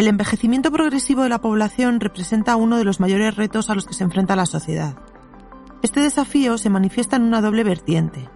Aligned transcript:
El 0.00 0.08
envejecimiento 0.08 0.72
progresivo 0.72 1.24
de 1.24 1.28
la 1.28 1.42
población 1.42 2.00
representa 2.00 2.56
uno 2.56 2.78
de 2.78 2.84
los 2.84 3.00
mayores 3.00 3.36
retos 3.36 3.68
a 3.68 3.74
los 3.74 3.84
que 3.84 3.92
se 3.92 4.02
enfrenta 4.02 4.34
la 4.34 4.46
sociedad. 4.46 4.96
Este 5.82 6.00
desafío 6.00 6.56
se 6.56 6.70
manifiesta 6.70 7.16
en 7.16 7.24
una 7.24 7.42
doble 7.42 7.64
vertiente. 7.64 8.30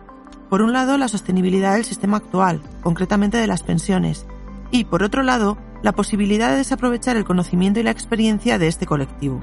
Por 0.51 0.61
un 0.61 0.75
lado, 0.75 0.99
la 0.99 1.09
sostenibilidad 1.09 1.73
del 1.73 1.87
sistema 1.87 2.19
actual, 2.19 2.61
concretamente 2.83 3.39
de 3.39 3.47
las 3.47 3.63
pensiones, 3.63 4.27
y 4.71 4.85
por 4.85 5.03
otro 5.03 5.23
lado, 5.23 5.57
la 5.83 5.93
posibilidad 5.93 6.51
de 6.51 6.59
desaprovechar 6.59 7.17
el 7.17 7.25
conocimiento 7.25 7.81
y 7.81 7.83
la 7.83 7.93
experiencia 7.93 8.59
de 8.59 8.69
este 8.69 8.85
colectivo. 8.85 9.41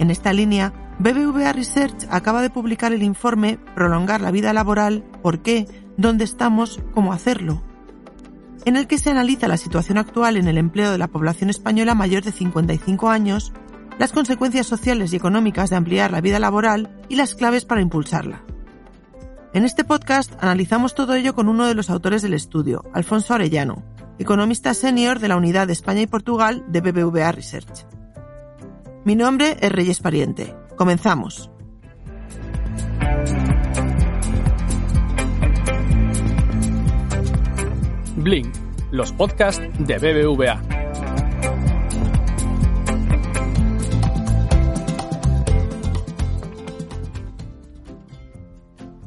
En 0.00 0.10
esta 0.10 0.32
línea, 0.32 0.72
BBVA 0.98 1.52
Research 1.52 2.08
acaba 2.10 2.42
de 2.42 2.50
publicar 2.50 2.92
el 2.92 3.04
informe 3.04 3.60
Prolongar 3.76 4.20
la 4.20 4.32
vida 4.32 4.52
laboral, 4.52 5.04
¿por 5.22 5.42
qué? 5.42 5.68
¿Dónde 5.96 6.24
estamos? 6.24 6.80
¿Cómo 6.92 7.12
hacerlo? 7.12 7.62
En 8.64 8.76
el 8.76 8.86
que 8.86 8.98
se 8.98 9.10
analiza 9.10 9.48
la 9.48 9.56
situación 9.56 9.98
actual 9.98 10.36
en 10.36 10.48
el 10.48 10.58
empleo 10.58 10.90
de 10.90 10.98
la 10.98 11.08
población 11.08 11.50
española 11.50 11.94
mayor 11.94 12.22
de 12.22 12.32
55 12.32 13.10
años, 13.10 13.52
las 13.98 14.12
consecuencias 14.12 14.66
sociales 14.66 15.12
y 15.12 15.16
económicas 15.16 15.70
de 15.70 15.76
ampliar 15.76 16.10
la 16.10 16.20
vida 16.20 16.38
laboral 16.38 16.90
y 17.08 17.16
las 17.16 17.34
claves 17.34 17.64
para 17.64 17.80
impulsarla. 17.80 18.42
En 19.52 19.64
este 19.64 19.84
podcast 19.84 20.32
analizamos 20.42 20.94
todo 20.94 21.14
ello 21.14 21.34
con 21.34 21.48
uno 21.48 21.66
de 21.66 21.74
los 21.74 21.90
autores 21.90 22.22
del 22.22 22.34
estudio, 22.34 22.84
Alfonso 22.92 23.34
Arellano, 23.34 23.84
economista 24.18 24.74
senior 24.74 25.20
de 25.20 25.28
la 25.28 25.36
Unidad 25.36 25.68
de 25.68 25.74
España 25.74 26.00
y 26.00 26.06
Portugal 26.06 26.64
de 26.68 26.80
BBVA 26.80 27.30
Research. 27.32 27.86
Mi 29.04 29.14
nombre 29.14 29.56
es 29.60 29.70
Reyes 29.70 30.00
Pariente. 30.00 30.56
Comenzamos. 30.76 31.53
Blink, 38.24 38.54
los 38.90 39.12
podcasts 39.12 39.62
de 39.78 39.98
BBVA. 39.98 40.62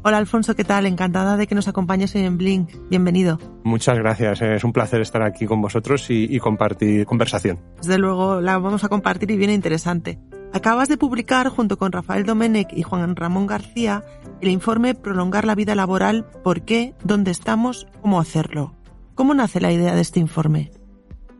Hola 0.03 0.19
Alfonso, 0.19 0.55
¿qué 0.55 0.63
tal? 0.63 0.85
Encantada 0.85 1.35
de 1.35 1.47
que 1.47 1.55
nos 1.55 1.67
acompañes 1.67 2.13
hoy 2.13 2.21
en 2.21 2.37
Blink. 2.37 2.69
Bienvenido. 2.91 3.39
Muchas 3.63 3.97
gracias. 3.97 4.39
Es 4.43 4.63
un 4.63 4.71
placer 4.71 5.01
estar 5.01 5.23
aquí 5.23 5.47
con 5.47 5.63
vosotros 5.63 6.11
y, 6.11 6.27
y 6.29 6.37
compartir 6.37 7.07
conversación. 7.07 7.59
Desde 7.77 7.97
luego 7.97 8.39
la 8.39 8.59
vamos 8.59 8.83
a 8.83 8.87
compartir 8.87 9.31
y 9.31 9.37
viene 9.37 9.55
interesante. 9.55 10.19
Acabas 10.53 10.89
de 10.89 10.97
publicar 10.97 11.49
junto 11.49 11.79
con 11.79 11.91
Rafael 11.91 12.23
Domenech 12.23 12.71
y 12.71 12.83
Juan 12.83 13.15
Ramón 13.15 13.47
García 13.47 14.03
el 14.41 14.49
informe 14.49 14.93
Prolongar 14.93 15.45
la 15.45 15.55
vida 15.55 15.73
laboral, 15.73 16.27
¿por 16.43 16.61
qué? 16.61 16.93
¿Dónde 17.03 17.31
estamos? 17.31 17.87
¿Cómo 18.01 18.19
hacerlo? 18.19 18.76
¿Cómo 19.17 19.33
nace 19.33 19.59
la 19.59 19.71
idea 19.71 19.95
de 19.95 20.01
este 20.01 20.19
informe? 20.19 20.69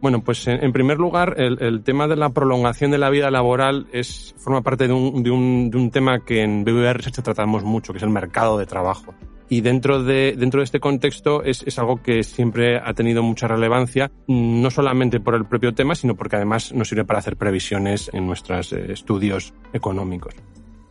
Bueno, 0.01 0.23
pues 0.23 0.47
en, 0.47 0.73
primer 0.73 0.97
lugar, 0.97 1.35
el, 1.37 1.83
tema 1.83 2.07
de 2.07 2.15
la 2.15 2.29
prolongación 2.29 2.89
de 2.89 2.97
la 2.97 3.11
vida 3.11 3.29
laboral 3.29 3.85
es, 3.93 4.33
forma 4.39 4.63
parte 4.63 4.87
de 4.87 4.93
un, 4.93 5.91
tema 5.93 6.25
que 6.25 6.41
en 6.41 6.63
BBVA 6.63 6.93
Research 6.93 7.21
tratamos 7.23 7.63
mucho, 7.63 7.93
que 7.93 7.97
es 7.97 8.03
el 8.03 8.09
mercado 8.09 8.57
de 8.57 8.65
trabajo. 8.65 9.13
Y 9.47 9.61
dentro 9.61 10.03
de, 10.03 10.35
dentro 10.35 10.61
de 10.61 10.63
este 10.63 10.79
contexto 10.79 11.43
es, 11.43 11.61
es, 11.67 11.77
algo 11.77 12.01
que 12.01 12.23
siempre 12.23 12.79
ha 12.79 12.95
tenido 12.95 13.21
mucha 13.21 13.47
relevancia, 13.47 14.11
no 14.27 14.71
solamente 14.71 15.19
por 15.19 15.35
el 15.35 15.45
propio 15.45 15.75
tema, 15.75 15.93
sino 15.93 16.15
porque 16.15 16.37
además 16.37 16.73
nos 16.73 16.89
sirve 16.89 17.05
para 17.05 17.19
hacer 17.19 17.37
previsiones 17.37 18.09
en 18.11 18.25
nuestros 18.25 18.73
eh, 18.73 18.91
estudios 18.91 19.53
económicos. 19.71 20.33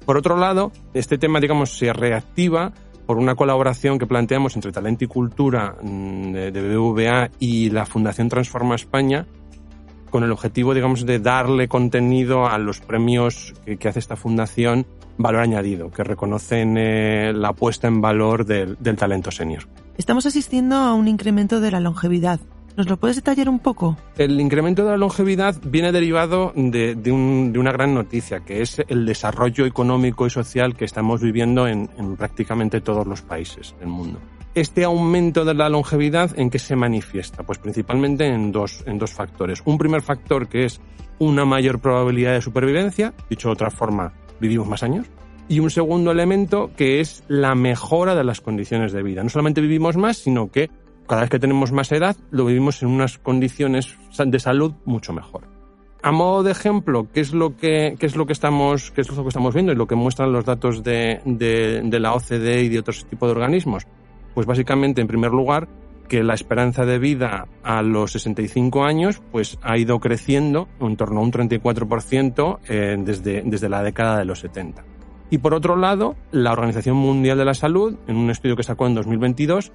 Por 0.06 0.16
otro 0.16 0.36
lado, 0.36 0.70
este 0.94 1.18
tema, 1.18 1.40
digamos, 1.40 1.76
se 1.76 1.92
reactiva 1.92 2.72
por 3.06 3.18
una 3.18 3.34
colaboración 3.34 3.98
que 3.98 4.06
planteamos 4.06 4.56
entre 4.56 4.72
Talento 4.72 5.04
y 5.04 5.06
Cultura 5.06 5.76
mm, 5.80 6.32
de 6.32 6.50
BBVA 6.50 7.30
y 7.38 7.70
la 7.70 7.86
Fundación 7.86 8.28
Transforma 8.28 8.74
España, 8.74 9.26
con 10.10 10.24
el 10.24 10.32
objetivo, 10.32 10.74
digamos, 10.74 11.06
de 11.06 11.18
darle 11.18 11.68
contenido 11.68 12.46
a 12.46 12.58
los 12.58 12.80
premios 12.80 13.54
que, 13.64 13.88
hace 13.88 13.98
esta 13.98 14.16
fundación 14.16 14.86
valor 15.18 15.40
añadido, 15.40 15.90
que 15.90 16.04
reconocen 16.04 16.76
eh, 16.76 17.32
la 17.34 17.52
puesta 17.52 17.88
en 17.88 18.00
valor 18.00 18.44
del, 18.44 18.76
del 18.80 18.96
talento 18.96 19.30
senior. 19.30 19.64
Estamos 19.96 20.26
asistiendo 20.26 20.76
a 20.76 20.94
un 20.94 21.08
incremento 21.08 21.60
de 21.60 21.70
la 21.70 21.80
longevidad 21.80 22.40
¿Nos 22.76 22.90
lo 22.90 22.98
puedes 22.98 23.16
detallar 23.16 23.48
un 23.48 23.58
poco? 23.58 23.96
El 24.18 24.38
incremento 24.38 24.84
de 24.84 24.90
la 24.90 24.96
longevidad 24.98 25.56
viene 25.64 25.92
derivado 25.92 26.52
de, 26.54 26.94
una 27.10 27.72
gran 27.72 27.94
noticia, 27.94 28.40
que 28.40 28.60
es 28.60 28.82
el 28.86 29.06
desarrollo 29.06 29.64
económico 29.64 30.26
y 30.26 30.30
social 30.30 30.76
que 30.76 30.84
estamos 30.84 31.22
viviendo 31.22 31.66
en, 31.66 31.88
prácticamente 32.18 32.82
todos 32.82 33.06
los 33.06 33.22
países 33.22 33.74
del 33.80 33.88
mundo. 33.88 34.20
Este 34.54 34.84
aumento 34.84 35.46
de 35.46 35.54
la 35.54 35.70
longevidad, 35.70 36.38
¿en 36.38 36.50
qué 36.50 36.58
se 36.58 36.76
manifiesta? 36.76 37.44
Pues 37.44 37.58
principalmente 37.58 38.26
en 38.26 38.52
dos, 38.52 38.84
en 38.86 38.98
dos 38.98 39.12
factores. 39.12 39.62
Un 39.64 39.78
primer 39.78 40.02
factor 40.02 40.46
que 40.46 40.66
es 40.66 40.78
una 41.18 41.46
mayor 41.46 41.78
probabilidad 41.78 42.34
de 42.34 42.42
supervivencia, 42.42 43.14
dicho 43.30 43.48
de 43.48 43.52
otra 43.54 43.70
forma, 43.70 44.12
vivimos 44.38 44.68
más 44.68 44.82
años. 44.82 45.06
Y 45.48 45.60
un 45.60 45.70
segundo 45.70 46.10
elemento 46.10 46.70
que 46.76 47.00
es 47.00 47.24
la 47.28 47.54
mejora 47.54 48.14
de 48.14 48.24
las 48.24 48.42
condiciones 48.42 48.92
de 48.92 49.02
vida. 49.02 49.22
No 49.22 49.30
solamente 49.30 49.62
vivimos 49.62 49.96
más, 49.96 50.18
sino 50.18 50.50
que 50.50 50.70
cada 51.06 51.22
vez 51.22 51.30
que 51.30 51.38
tenemos 51.38 51.72
más 51.72 51.90
edad, 51.92 52.16
lo 52.30 52.44
vivimos 52.44 52.82
en 52.82 52.88
unas 52.88 53.18
condiciones 53.18 53.96
de 54.18 54.38
salud 54.38 54.74
mucho 54.84 55.12
mejor. 55.12 55.56
A 56.02 56.12
modo 56.12 56.42
de 56.42 56.52
ejemplo, 56.52 57.08
¿qué 57.12 57.20
es 57.20 57.32
lo 57.32 57.56
que, 57.56 57.96
qué 57.98 58.06
es 58.06 58.16
lo 58.16 58.26
que, 58.26 58.32
estamos, 58.32 58.90
qué 58.92 59.00
es 59.00 59.10
lo 59.10 59.22
que 59.22 59.28
estamos 59.28 59.54
viendo 59.54 59.72
y 59.72 59.76
lo 59.76 59.86
que 59.86 59.96
muestran 59.96 60.32
los 60.32 60.44
datos 60.44 60.84
de, 60.84 61.20
de, 61.24 62.00
la 62.00 62.14
OCDE 62.14 62.62
y 62.62 62.68
de 62.68 62.78
otros 62.78 63.06
tipos 63.06 63.28
de 63.28 63.32
organismos? 63.32 63.86
Pues 64.34 64.46
básicamente, 64.46 65.00
en 65.00 65.08
primer 65.08 65.32
lugar, 65.32 65.66
que 66.08 66.22
la 66.22 66.34
esperanza 66.34 66.84
de 66.84 66.98
vida 66.98 67.48
a 67.64 67.82
los 67.82 68.12
65 68.12 68.84
años 68.84 69.20
pues 69.32 69.58
ha 69.62 69.76
ido 69.76 69.98
creciendo 69.98 70.68
en 70.80 70.96
torno 70.96 71.20
a 71.20 71.22
un 71.24 71.32
34% 71.32 72.58
eh, 72.68 72.96
desde, 73.00 73.42
desde 73.44 73.68
la 73.68 73.82
década 73.82 74.18
de 74.18 74.26
los 74.26 74.40
70. 74.40 74.84
Y 75.30 75.38
por 75.38 75.54
otro 75.54 75.76
lado, 75.76 76.14
la 76.30 76.52
Organización 76.52 76.96
Mundial 76.96 77.38
de 77.38 77.44
la 77.44 77.54
Salud, 77.54 77.96
en 78.06 78.16
un 78.16 78.30
estudio 78.30 78.54
que 78.54 78.62
sacó 78.62 78.86
en 78.86 78.94
2022, 78.94 79.72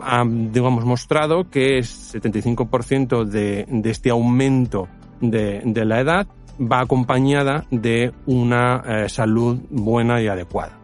ha 0.00 0.24
digamos, 0.26 0.84
mostrado 0.84 1.50
que 1.50 1.78
el 1.78 1.84
75% 1.84 3.24
de, 3.24 3.66
de, 3.68 3.90
este 3.90 4.10
aumento 4.10 4.88
de, 5.20 5.62
de, 5.64 5.84
la 5.84 6.00
edad 6.00 6.26
va 6.60 6.80
acompañada 6.80 7.66
de 7.70 8.12
una 8.26 8.82
eh, 8.86 9.08
salud 9.08 9.58
buena 9.70 10.20
y 10.20 10.28
adecuada. 10.28 10.78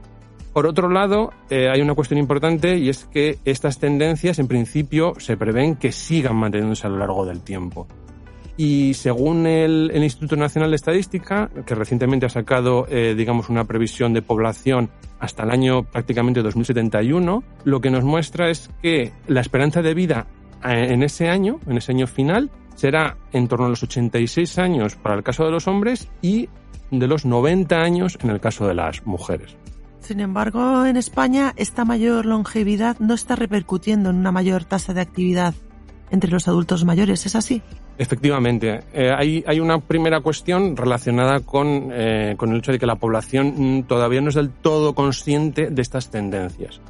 Por 0.52 0.66
otro 0.66 0.88
lado, 0.88 1.30
eh, 1.50 1.68
hay 1.72 1.80
una 1.80 1.94
cuestión 1.94 2.18
importante 2.18 2.78
y 2.78 2.88
es 2.88 3.04
que 3.04 3.38
estas 3.44 3.78
tendencias 3.78 4.38
en 4.38 4.48
principio 4.48 5.12
se 5.18 5.36
prevén 5.36 5.76
que 5.76 5.92
sigan 5.92 6.36
manteniéndose 6.36 6.86
a 6.86 6.90
lo 6.90 6.98
largo 6.98 7.24
del 7.24 7.42
tiempo. 7.42 7.86
Y 8.58 8.94
según 8.94 9.46
el, 9.46 9.92
Instituto 9.94 10.34
Nacional 10.34 10.70
de 10.70 10.76
Estadística, 10.76 11.48
que 11.64 11.76
recientemente 11.76 12.26
ha 12.26 12.28
sacado, 12.28 12.86
eh, 12.90 13.14
digamos, 13.16 13.48
una 13.48 13.64
previsión 13.64 14.12
de 14.12 14.20
población 14.20 14.90
hasta 15.20 15.44
el 15.44 15.52
año 15.52 15.84
prácticamente 15.84 16.42
2071, 16.42 17.44
lo 17.62 17.80
que 17.80 17.90
nos 17.90 18.02
muestra 18.02 18.50
es 18.50 18.68
que 18.82 19.12
la 19.28 19.42
esperanza 19.42 19.80
de 19.80 19.94
vida 19.94 20.26
eh, 20.64 20.88
en 20.90 21.04
ese 21.04 21.28
año, 21.28 21.60
en 21.68 21.76
ese 21.76 21.92
año 21.92 22.08
final, 22.08 22.50
será 22.74 23.16
en 23.32 23.46
torno 23.46 23.66
a 23.66 23.68
los 23.68 23.84
86 23.84 24.58
años 24.58 24.96
para 24.96 25.14
el 25.14 25.22
caso 25.22 25.44
de 25.44 25.52
los 25.52 25.68
hombres 25.68 26.08
y 26.20 26.48
de 26.90 27.06
los 27.06 27.24
90 27.24 27.76
años 27.76 28.18
en 28.20 28.30
el 28.30 28.40
caso 28.40 28.66
de 28.66 28.74
las 28.74 29.06
mujeres. 29.06 29.56
Sin 30.00 30.18
embargo, 30.18 30.84
en 30.84 30.96
España 30.96 31.52
esta 31.56 31.84
mayor 31.84 32.26
longevidad 32.26 32.98
no 32.98 33.14
está 33.14 33.36
repercutiendo 33.36 34.10
en 34.10 34.16
una 34.16 34.32
mayor 34.32 34.64
tasa 34.64 34.94
de 34.94 35.00
actividad 35.00 35.54
entre 36.10 36.32
los 36.32 36.48
adultos 36.48 36.84
mayores, 36.84 37.24
¿es 37.24 37.36
así? 37.36 37.62
Efectivamente. 37.98 38.80
Eh, 38.92 39.10
hay, 39.14 39.44
hay, 39.46 39.58
una 39.58 39.80
primera 39.80 40.20
cuestión 40.20 40.76
relacionada 40.76 41.40
con, 41.40 41.90
eh, 41.92 42.34
con 42.36 42.52
el 42.52 42.58
hecho 42.58 42.70
de 42.70 42.78
que 42.78 42.86
la 42.86 42.94
población 42.94 43.54
mm, 43.56 43.82
todavía 43.82 44.20
no 44.20 44.28
es 44.28 44.36
del 44.36 44.50
todo 44.50 44.94
consciente 44.94 45.68
de 45.70 45.82
estas 45.82 46.08
tendencias. 46.08 46.80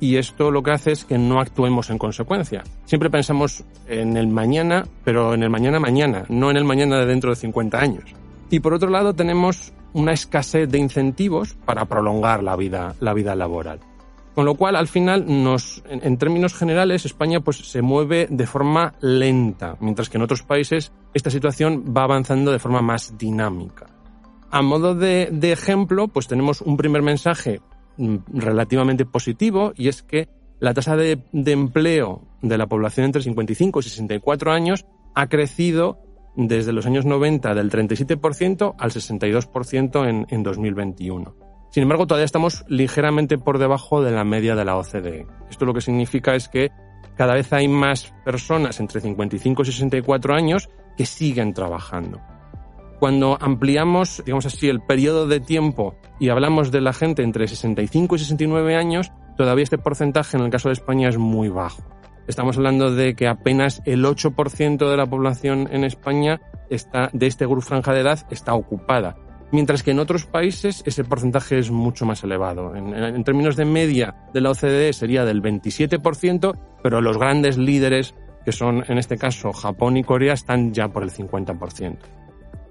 Y 0.00 0.16
esto 0.16 0.50
lo 0.50 0.62
que 0.62 0.70
hace 0.70 0.92
es 0.92 1.04
que 1.04 1.18
no 1.18 1.40
actuemos 1.40 1.90
en 1.90 1.98
consecuencia. 1.98 2.62
Siempre 2.86 3.10
pensamos 3.10 3.64
en 3.88 4.16
el 4.16 4.28
mañana, 4.28 4.86
pero 5.04 5.34
en 5.34 5.42
el 5.42 5.50
mañana 5.50 5.80
mañana, 5.80 6.24
no 6.28 6.50
en 6.50 6.56
el 6.56 6.64
mañana 6.64 6.98
de 6.98 7.06
dentro 7.06 7.30
de 7.30 7.36
50 7.36 7.78
años. 7.78 8.04
Y 8.48 8.60
por 8.60 8.72
otro 8.72 8.88
lado 8.88 9.12
tenemos 9.12 9.72
una 9.92 10.12
escasez 10.12 10.68
de 10.70 10.78
incentivos 10.78 11.54
para 11.64 11.84
prolongar 11.84 12.42
la 12.42 12.56
vida, 12.56 12.94
la 13.00 13.12
vida 13.12 13.34
laboral. 13.34 13.80
Con 14.38 14.44
lo 14.44 14.54
cual, 14.54 14.76
al 14.76 14.86
final, 14.86 15.26
en, 15.90 16.16
términos 16.16 16.54
generales, 16.54 17.04
España 17.04 17.40
pues, 17.40 17.56
se 17.56 17.82
mueve 17.82 18.28
de 18.30 18.46
forma 18.46 18.94
lenta, 19.00 19.76
mientras 19.80 20.08
que 20.08 20.16
en 20.16 20.22
otros 20.22 20.44
países 20.44 20.92
esta 21.12 21.28
situación 21.28 21.86
va 21.92 22.04
avanzando 22.04 22.52
de 22.52 22.60
forma 22.60 22.80
más 22.80 23.18
dinámica. 23.18 23.86
A 24.52 24.62
modo 24.62 24.94
de, 24.94 25.26
ejemplo, 25.42 26.06
pues 26.06 26.28
tenemos 26.28 26.60
un 26.60 26.76
primer 26.76 27.02
mensaje 27.02 27.60
mm, 27.96 28.18
relativamente 28.32 29.04
positivo 29.04 29.72
y 29.74 29.88
es 29.88 30.04
que 30.04 30.28
la 30.60 30.72
tasa 30.72 30.94
de, 30.94 31.18
empleo 31.32 32.22
de 32.40 32.58
la 32.58 32.68
población 32.68 33.06
entre 33.06 33.22
55 33.22 33.80
y 33.80 33.82
64 33.82 34.52
años 34.52 34.86
ha 35.16 35.26
crecido 35.26 35.98
desde 36.36 36.72
los 36.72 36.86
años 36.86 37.04
90 37.04 37.56
del 37.56 37.72
37% 37.72 38.76
al 38.78 38.90
62% 38.92 40.08
en, 40.08 40.26
en 40.30 40.42
2021. 40.44 41.47
Sin 41.70 41.82
embargo, 41.82 42.06
todavía 42.06 42.24
estamos 42.24 42.64
ligeramente 42.68 43.36
por 43.36 43.58
debajo 43.58 44.02
de 44.02 44.10
la 44.10 44.24
media 44.24 44.54
de 44.54 44.64
la 44.64 44.76
OCDE. 44.76 45.26
Esto 45.50 45.66
lo 45.66 45.74
que 45.74 45.80
significa 45.80 46.34
es 46.34 46.48
que 46.48 46.70
cada 47.16 47.34
vez 47.34 47.52
hay 47.52 47.68
más 47.68 48.14
personas 48.24 48.80
entre 48.80 49.00
55 49.00 49.62
y 49.62 49.64
64 49.66 50.34
años 50.34 50.70
que 50.96 51.04
siguen 51.04 51.52
trabajando. 51.52 52.20
Cuando 52.98 53.36
ampliamos, 53.40 54.22
digamos 54.24 54.46
así, 54.46 54.68
el 54.68 54.80
periodo 54.80 55.28
de 55.28 55.40
tiempo 55.40 55.94
y 56.18 56.30
hablamos 56.30 56.72
de 56.72 56.80
la 56.80 56.92
gente 56.92 57.22
entre 57.22 57.46
65 57.46 58.16
y 58.16 58.18
69 58.18 58.74
años, 58.74 59.12
todavía 59.36 59.62
este 59.62 59.78
porcentaje 59.78 60.36
en 60.36 60.44
el 60.44 60.50
caso 60.50 60.68
de 60.68 60.72
España 60.72 61.08
es 61.08 61.18
muy 61.18 61.48
bajo. 61.48 61.82
Estamos 62.26 62.56
hablando 62.56 62.94
de 62.94 63.14
que 63.14 63.28
apenas 63.28 63.82
el 63.84 64.04
8% 64.04 64.90
de 64.90 64.96
la 64.96 65.06
población 65.06 65.68
en 65.70 65.84
España 65.84 66.40
está, 66.70 67.10
de 67.12 67.26
este 67.26 67.46
grupo 67.46 67.62
franja 67.62 67.92
de 67.92 68.00
edad 68.00 68.26
está 68.30 68.54
ocupada 68.54 69.16
mientras 69.52 69.82
que 69.82 69.90
en 69.92 69.98
otros 69.98 70.26
países 70.26 70.82
ese 70.86 71.04
porcentaje 71.04 71.58
es 71.58 71.70
mucho 71.70 72.04
más 72.04 72.22
elevado. 72.24 72.74
En, 72.74 73.24
términos 73.24 73.56
de 73.56 73.64
media 73.64 74.14
de 74.32 74.40
la 74.40 74.50
OCDE 74.50 74.92
sería 74.92 75.24
del 75.24 75.42
27%, 75.42 76.58
pero 76.82 77.00
los 77.00 77.18
grandes 77.18 77.58
líderes, 77.58 78.14
que 78.44 78.52
son 78.52 78.84
en 78.88 78.98
este 78.98 79.16
caso 79.16 79.52
Japón 79.52 79.96
y 79.96 80.04
Corea, 80.04 80.34
están 80.34 80.72
ya 80.72 80.88
por 80.88 81.02
el 81.02 81.10
50%. 81.10 81.98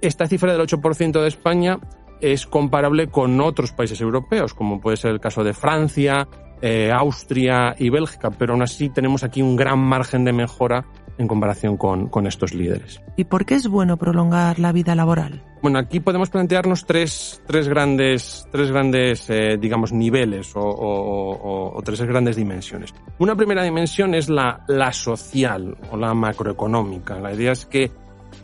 Esta 0.01 0.27
cifra 0.27 0.53
del 0.53 0.62
8% 0.62 1.21
de 1.21 1.27
España 1.27 1.79
es 2.21 2.45
comparable 2.47 3.07
con 3.07 3.39
otros 3.41 3.71
países 3.71 4.01
europeos, 4.01 4.53
como 4.53 4.79
puede 4.79 4.97
ser 4.97 5.12
el 5.12 5.19
caso 5.19 5.44
de 5.44 5.53
Francia, 5.53 6.27
eh, 6.62 6.91
Austria 6.91 7.75
y 7.77 7.89
Bélgica, 7.89 8.31
pero 8.31 8.53
aún 8.53 8.63
así 8.63 8.89
tenemos 8.89 9.24
aquí 9.24 9.41
un 9.41 9.56
gran 9.56 9.79
margen 9.79 10.25
de 10.25 10.33
mejora 10.33 10.85
en 11.18 11.28
comparación 11.28 11.78
con, 11.78 12.08
con, 12.08 12.28
estos 12.28 12.54
líderes. 12.54 13.02
¿Y 13.16 13.25
por 13.25 13.46
qué 13.46 13.56
es 13.56 13.68
bueno 13.68 13.98
prolongar 13.98 14.60
la 14.60 14.72
vida 14.72 14.96
laboral? 14.96 15.44
Bueno, 15.62 15.80
aquí 15.80 16.00
podemos 16.00 16.30
plantearnos 16.30 16.86
tres, 16.86 17.42
tres 17.48 17.68
grandes, 17.68 18.48
tres 18.52 18.72
grandes 18.72 19.30
eh, 19.30 19.58
digamos, 19.60 19.92
niveles 19.92 20.56
o, 20.56 20.62
o, 20.62 21.78
o, 21.78 21.81
tres 21.81 22.02
grandes 22.04 22.36
dimensiones. 22.36 22.94
Una 23.18 23.36
primera 23.36 23.64
dimensión 23.64 24.14
es 24.14 24.30
la, 24.30 24.64
la 24.68 24.92
social 24.92 25.78
o 25.92 25.98
la 25.98 26.14
macroeconómica. 26.14 27.20
La 27.20 27.34
idea 27.34 27.52
es 27.52 27.66
que 27.66 27.92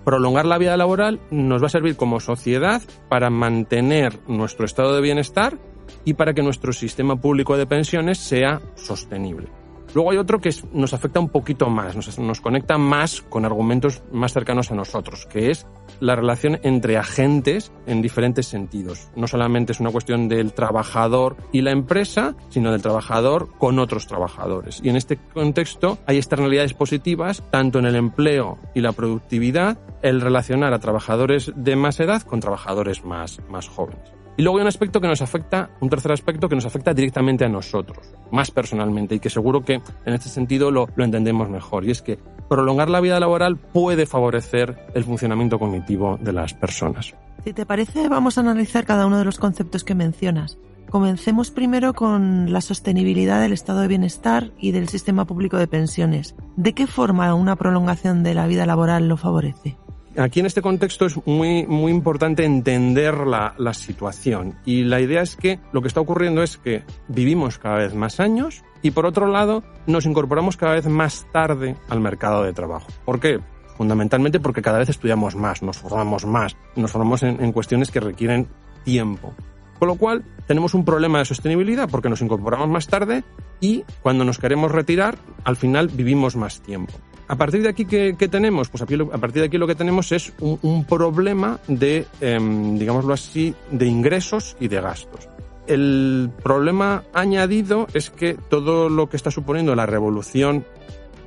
prolongar 0.04 0.46
la 0.46 0.58
vida 0.58 0.76
laboral 0.76 1.19
nos 1.30 1.62
va 1.62 1.68
a 1.68 1.69
servir 1.69 1.96
como 1.96 2.19
sociedad 2.19 2.81
para 3.10 3.30
mantener 3.30 4.19
nuestro 4.28 4.66
estado 4.66 4.96
de 4.96 5.02
bienestar 5.02 5.58
y 6.06 6.16
para 6.16 6.34
que 6.34 6.42
nuestro 6.42 6.74
sistema 6.74 7.16
público 7.16 7.58
de 7.58 7.68
pensiones 7.68 8.18
sea 8.18 8.62
sostenible. 8.76 9.62
Luego 9.94 10.12
hay 10.12 10.18
otro 10.18 10.40
que 10.40 10.50
nos 10.74 10.94
afecta 10.94 11.19
un 11.19 11.30
poquito 11.30 11.69
más, 11.69 12.18
nos, 12.18 12.42
conecta 12.42 12.78
más 12.78 13.22
con 13.22 13.45
argumentos 13.45 14.04
más 14.12 14.34
cercanos 14.34 14.72
a 14.72 14.75
nosotros, 14.75 15.28
que 15.28 15.51
es 15.51 15.68
la 16.00 16.16
relación 16.16 16.60
entre 16.63 16.98
agentes 16.98 17.72
en 17.86 18.01
diferentes 18.01 18.48
sentidos. 18.48 19.10
No 19.16 19.28
solamente 19.28 19.72
es 19.72 19.80
una 19.80 19.92
cuestión 19.92 20.28
del 20.28 20.54
trabajador 20.54 21.38
y 21.51 21.62
la 21.62 21.72
empresa, 21.72 22.36
sino 22.50 22.72
del 22.72 22.81
trabajador 22.81 23.50
con 23.57 23.78
otros 23.78 24.07
trabajadores. 24.07 24.81
Y 24.84 24.90
en 24.90 24.95
este 24.95 25.18
contexto 25.18 26.00
hay 26.07 26.18
externalidades 26.18 26.74
positivas 26.74 27.44
tanto 27.51 27.80
en 27.80 27.86
el 27.86 27.95
empleo 27.95 28.57
y 28.74 28.81
la 28.81 28.94
productividad, 28.94 29.78
el 30.01 30.22
relacionar 30.22 30.74
a 30.74 30.80
trabajadores 30.80 31.51
de 31.56 31.75
más 31.75 32.00
edad 32.00 32.24
con 32.24 32.40
trabajadores 32.40 33.06
más, 33.06 33.40
más 33.50 33.68
jóvenes. 33.68 34.23
Y 34.35 34.41
luego 34.41 34.57
hay 34.57 34.63
un 34.63 34.68
aspecto 34.68 35.00
que 35.00 35.07
nos 35.07 35.21
afecta, 35.21 35.69
un 35.80 35.89
tercer 35.89 36.12
aspecto 36.12 36.50
que 36.50 36.56
nos 36.56 36.65
afecta 36.65 36.94
directamente 36.94 37.45
a 37.45 37.50
nosotros, 37.50 38.13
más 38.31 38.50
personalmente, 38.50 39.15
y 39.15 39.19
que 39.19 39.30
seguro 39.30 39.62
que 39.62 39.75
en 40.06 40.13
este 40.13 40.30
sentido 40.30 40.71
lo, 40.71 40.88
entendemos 40.97 41.50
mejor. 41.50 41.85
Y 41.85 41.91
es 41.91 42.01
que 42.01 42.18
prolongar 42.50 42.89
la 42.89 43.00
vida 43.00 43.19
laboral 43.19 43.57
puede 43.57 44.07
favorecer 44.07 44.88
el 44.95 45.03
funcionamiento 45.03 45.59
cognitivo 45.59 46.18
de 46.19 46.33
las 46.33 46.53
personas. 46.56 47.13
Si 47.44 47.53
te 47.53 47.65
parece, 47.65 48.09
vamos 48.09 48.38
a 48.38 48.41
analizar 48.41 48.85
cada 48.85 49.06
uno 49.06 49.19
de 49.19 49.25
los 49.25 49.38
conceptos 49.38 49.83
que 49.83 49.95
mencionas. 49.95 50.57
Comencemos 50.89 51.51
primero 51.51 51.94
con 51.94 52.53
la 52.53 52.62
sostenibilidad 52.62 53.41
del 53.41 53.53
estado 53.53 53.81
de 53.81 53.88
bienestar 53.88 54.51
y 54.59 54.71
del 54.71 54.89
sistema 54.89 55.25
público 55.25 55.57
de 55.57 55.68
pensiones. 55.68 56.35
¿De 56.56 56.74
qué 56.74 56.88
forma 56.88 57.33
una 57.33 57.56
prolongación 57.56 58.24
de 58.24 58.33
la 58.33 58.47
vida 58.47 58.65
laboral 58.65 59.07
lo 59.07 59.18
favorece? 59.18 59.77
Aquí 60.18 60.39
en 60.39 60.45
este 60.45 60.62
contexto 60.62 61.06
es 61.07 61.15
muy, 61.25 61.65
muy 61.65 61.92
importante 61.92 62.45
entender 62.45 63.25
la, 63.25 63.56
la 63.57 63.74
situación 63.74 64.56
y 64.63 64.83
la 64.83 65.01
idea 65.01 65.21
es 65.21 65.36
que 65.36 65.60
lo 65.71 65.81
que 65.81 65.88
está 65.88 66.01
ocurriendo 66.01 66.44
es 66.44 66.57
que 66.57 66.83
vivimos 67.07 67.57
cada 67.57 67.77
vez 67.77 67.95
más 67.95 68.19
años 68.19 68.63
y 68.83 68.92
por 68.92 69.07
otro 69.07 69.25
lado 69.25 69.63
nos 69.88 70.06
incorporamos 70.06 70.56
cada 70.56 70.74
vez 70.74 70.86
más 70.86 71.25
tarde 71.31 71.75
al 71.89 72.00
mercado 72.00 72.44
de 72.44 72.54
trabajo. 72.54 72.88
¿Por 73.06 73.19
qué? 73.19 73.39
Fundamentalmente 73.77 74.39
porque 74.39 74.62
cada 74.62 74.77
vez 74.77 74.89
estudiamos 74.89 75.36
más, 75.36 75.63
nos 75.63 75.80
formamos 75.80 76.25
más, 76.25 76.56
nos 76.75 76.92
formamos 76.92 77.24
en, 77.24 77.51
cuestiones 77.51 77.89
que 77.89 78.00
requieren 78.00 78.48
tiempo. 78.83 79.33
Con 79.80 79.88
lo 79.88 79.95
cual, 79.95 80.24
tenemos 80.45 80.75
un 80.75 80.86
problema 80.86 81.19
de 81.19 81.25
sostenibilidad 81.25 81.89
porque 81.89 82.09
nos 82.09 82.21
incorporamos 82.21 82.69
más 82.69 82.88
tarde 82.88 83.24
y 83.59 83.83
cuando 84.01 84.24
nos 84.24 84.38
queremos 84.38 84.71
retirar, 84.71 85.18
al 85.44 85.56
final 85.56 85.88
vivimos 85.88 86.36
más 86.36 86.62
tiempo. 86.62 86.94
A 87.33 87.35
partir 87.35 87.63
de 87.63 87.69
aquí, 87.69 87.85
¿qué, 87.85 88.13
tenemos? 88.30 88.69
Pues 88.69 88.83
a 88.83 88.85
partir 88.85 89.41
de 89.41 89.47
aquí 89.47 89.57
lo 89.57 89.65
que 89.65 89.74
tenemos 89.74 90.12
es 90.12 90.33
un, 90.39 90.85
problema 90.85 91.59
de, 91.68 92.06
em, 92.21 92.77
digámoslo 92.77 93.12
así, 93.12 93.56
de 93.71 93.88
ingresos 93.88 94.56
y 94.59 94.68
de 94.68 94.80
gastos. 94.80 95.27
El 95.65 96.30
problema 96.44 97.06
añadido 97.12 97.88
es 97.95 98.12
que 98.12 98.35
todo 98.35 98.88
lo 98.88 99.09
que 99.09 99.18
está 99.18 99.31
suponiendo 99.31 99.74
la 99.74 99.88
revolución 99.88 100.63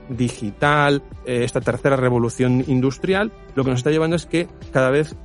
digital, 0.08 1.02
eh, 1.24 1.42
esta 1.42 1.60
tercera 1.60 1.96
revolución 1.96 2.62
industrial, 2.68 3.32
lo 3.56 3.64
que 3.64 3.70
nos 3.70 3.80
está 3.80 3.90
llevando 3.90 4.14
es 4.14 4.26
que 4.26 4.46
cada 4.72 4.90
vez 4.90 5.16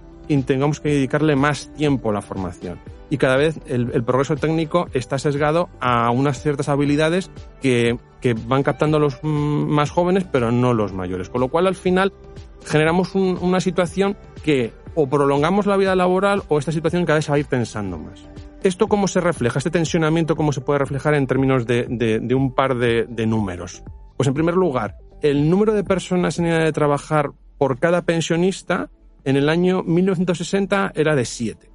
tengamos 0.46 0.80
que 0.80 0.90
dedicarle 0.90 1.36
más 1.36 1.74
tiempo 1.74 2.10
a 2.10 2.14
la 2.14 2.22
formación 2.22 2.80
y 3.12 3.18
cada 3.18 3.36
vez 3.36 3.60
el, 3.68 4.04
progreso 4.06 4.38
técnico 4.38 4.88
está 4.94 5.20
sesgado 5.20 5.70
a 5.82 6.10
unas 6.12 6.42
ciertas 6.42 6.70
habilidades 6.70 7.30
que, 7.62 8.00
van 8.48 8.64
captando 8.64 9.00
los 9.00 9.22
más 9.22 9.92
jóvenes, 9.92 10.26
pero 10.32 10.52
no 10.52 10.74
los 10.74 10.94
mayores. 10.94 11.30
Con 11.30 11.42
lo 11.42 11.50
cual, 11.50 11.68
al 11.68 11.76
final, 11.76 12.14
generamos 12.64 13.14
una 13.14 13.60
situación 13.60 14.16
que 14.44 14.72
o 14.96 15.10
prolongamos 15.10 15.66
la 15.66 15.76
vida 15.76 15.94
laboral 15.94 16.44
o 16.48 16.58
esta 16.58 16.72
situación 16.72 17.04
cada 17.04 17.18
vez 17.18 17.26
se 17.26 17.32
va 17.32 17.36
a 17.36 17.40
ir 17.40 17.48
tensando 17.48 17.98
más. 17.98 18.26
¿Esto 18.64 18.88
cómo 18.88 19.10
se 19.10 19.20
refleja? 19.20 19.58
¿Este 19.58 19.72
tensionamiento 19.72 20.38
cómo 20.38 20.54
se 20.54 20.62
puede 20.62 20.80
reflejar 20.80 21.14
en 21.14 21.28
términos 21.28 21.68
de, 21.68 21.88
de 21.90 22.36
un 22.36 22.56
par 22.56 22.78
de 22.78 23.26
números? 23.26 23.84
Pues 24.16 24.28
en 24.28 24.34
primer 24.34 24.56
lugar, 24.56 24.96
el 25.22 25.50
número 25.50 25.74
de 25.74 25.84
personas 25.84 26.40
en 26.40 26.46
edad 26.46 26.64
de 26.64 26.72
trabajar 26.72 27.32
por 27.58 27.78
cada 27.78 28.04
pensionista 28.04 28.90
en 29.24 29.38
el 29.38 29.50
año 29.50 29.84
1960 29.84 30.94
era 30.96 31.16
de 31.16 31.26
7. 31.26 31.70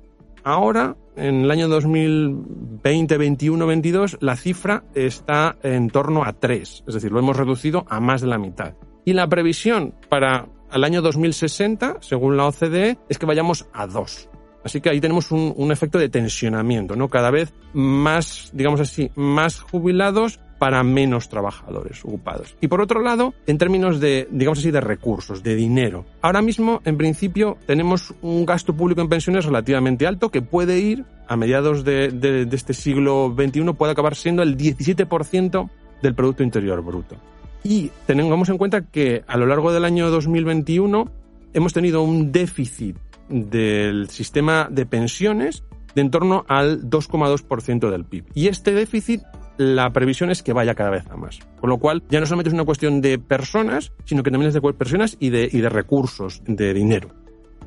Ahora, 0.45 0.97
en 1.17 1.43
el 1.43 1.51
año 1.51 1.69
2020, 1.69 3.19
21, 3.19 3.67
22, 3.67 4.19
la 4.21 4.37
cifra 4.37 4.85
está 4.95 5.57
en 5.63 5.91
torno 5.91 6.25
a 6.25 6.35
3, 6.35 6.85
es 6.87 6.95
decir, 6.95 7.11
lo 7.11 7.19
hemos 7.19 7.37
reducido 7.37 7.85
a 7.89 7.99
más 7.99 8.21
de 8.21 8.29
la 8.29 8.39
mitad. 8.39 8.75
Y 9.05 9.13
la 9.13 9.29
previsión 9.29 9.95
para 10.09 10.47
el 10.73 10.85
año 10.85 11.03
2060, 11.03 11.99
según 12.01 12.37
la 12.37 12.47
OCDE, 12.47 12.99
es 13.09 13.19
que 13.19 13.27
vayamos 13.27 13.67
a 13.73 13.87
2. 13.87 14.29
Así 14.65 14.81
que 14.81 14.91
ahí 14.91 15.01
tenemos 15.01 15.31
un, 15.31 15.53
un, 15.57 15.71
efecto 15.71 15.99
de 15.99 16.09
tensionamiento, 16.09 16.97
¿no? 16.97 17.09
Cada 17.09 17.31
vez 17.31 17.55
más, 17.73 18.51
digamos 18.53 18.81
así, 18.81 19.11
más 19.15 19.61
jubilados 19.61 20.41
para 20.59 20.83
menos 20.83 21.29
trabajadores 21.29 22.05
ocupados. 22.05 22.57
Y 22.61 22.69
por 22.69 22.81
otro 22.81 23.01
lado, 23.01 23.35
en 23.47 23.59
términos 23.59 24.01
de, 24.01 24.29
digamos 24.31 24.59
así, 24.59 24.71
de 24.71 24.81
recursos, 24.81 25.43
de 25.43 25.55
dinero. 25.55 26.05
Ahora 26.23 26.43
mismo, 26.43 26.81
en 26.85 26.97
principio, 26.97 27.59
tenemos 27.67 28.15
un 28.23 28.47
gasto 28.47 28.75
público 28.75 29.01
en 29.01 29.09
pensiones 29.09 29.45
relativamente 29.45 30.07
alto 30.07 30.31
que 30.31 30.43
puede 30.43 30.79
ir, 30.79 31.05
a 31.29 31.37
mediados 31.37 31.85
de, 31.85 32.49
este 32.53 32.73
siglo 32.73 33.35
XXI, 33.37 33.73
puede 33.73 33.93
acabar 33.93 34.15
siendo 34.15 34.43
el 34.43 34.57
17% 34.57 35.71
del 36.03 36.15
Producto 36.15 36.43
Interior 36.43 36.83
Bruto. 36.83 37.17
Y 37.65 37.91
tengamos 38.07 38.49
en 38.49 38.59
cuenta 38.59 38.83
que 38.83 39.25
a 39.27 39.37
lo 39.37 39.47
largo 39.47 39.73
del 39.73 39.85
año 39.85 40.09
2021 40.11 41.11
hemos 41.53 41.73
tenido 41.73 42.03
un 42.03 42.31
déficit 42.31 42.97
del 43.29 44.09
sistema 44.09 44.69
de 44.71 44.87
pensiones 44.87 45.65
de 45.97 46.03
en 46.03 46.11
torno 46.11 46.45
al 46.47 46.89
2,2% 46.89 47.91
del 47.91 48.05
PIB. 48.05 48.27
Y 48.35 48.49
este 48.49 48.73
déficit 48.73 49.23
la 49.57 49.91
previsión 49.91 50.31
es 50.31 50.43
que 50.43 50.53
vaya 50.53 50.75
cada 50.75 50.91
vez 50.91 51.07
a 51.11 51.17
más. 51.17 51.39
Con 51.59 51.71
lo 51.71 51.79
cual, 51.79 52.03
ya 52.11 52.21
no 52.21 52.27
solamente 52.27 52.51
es 52.51 52.55
una 52.55 52.67
cuestión 52.67 53.01
de 53.01 53.19
personas, 53.19 53.93
sino 54.05 54.23
que 54.23 54.31
también 54.31 54.49
es 54.49 54.55
de 54.55 54.61
personas 54.61 55.17
y 55.19 55.31
de, 55.31 55.49
y 55.51 55.61
de 55.61 55.69
recursos, 55.71 56.43
de 56.47 56.75
dinero. 56.75 57.09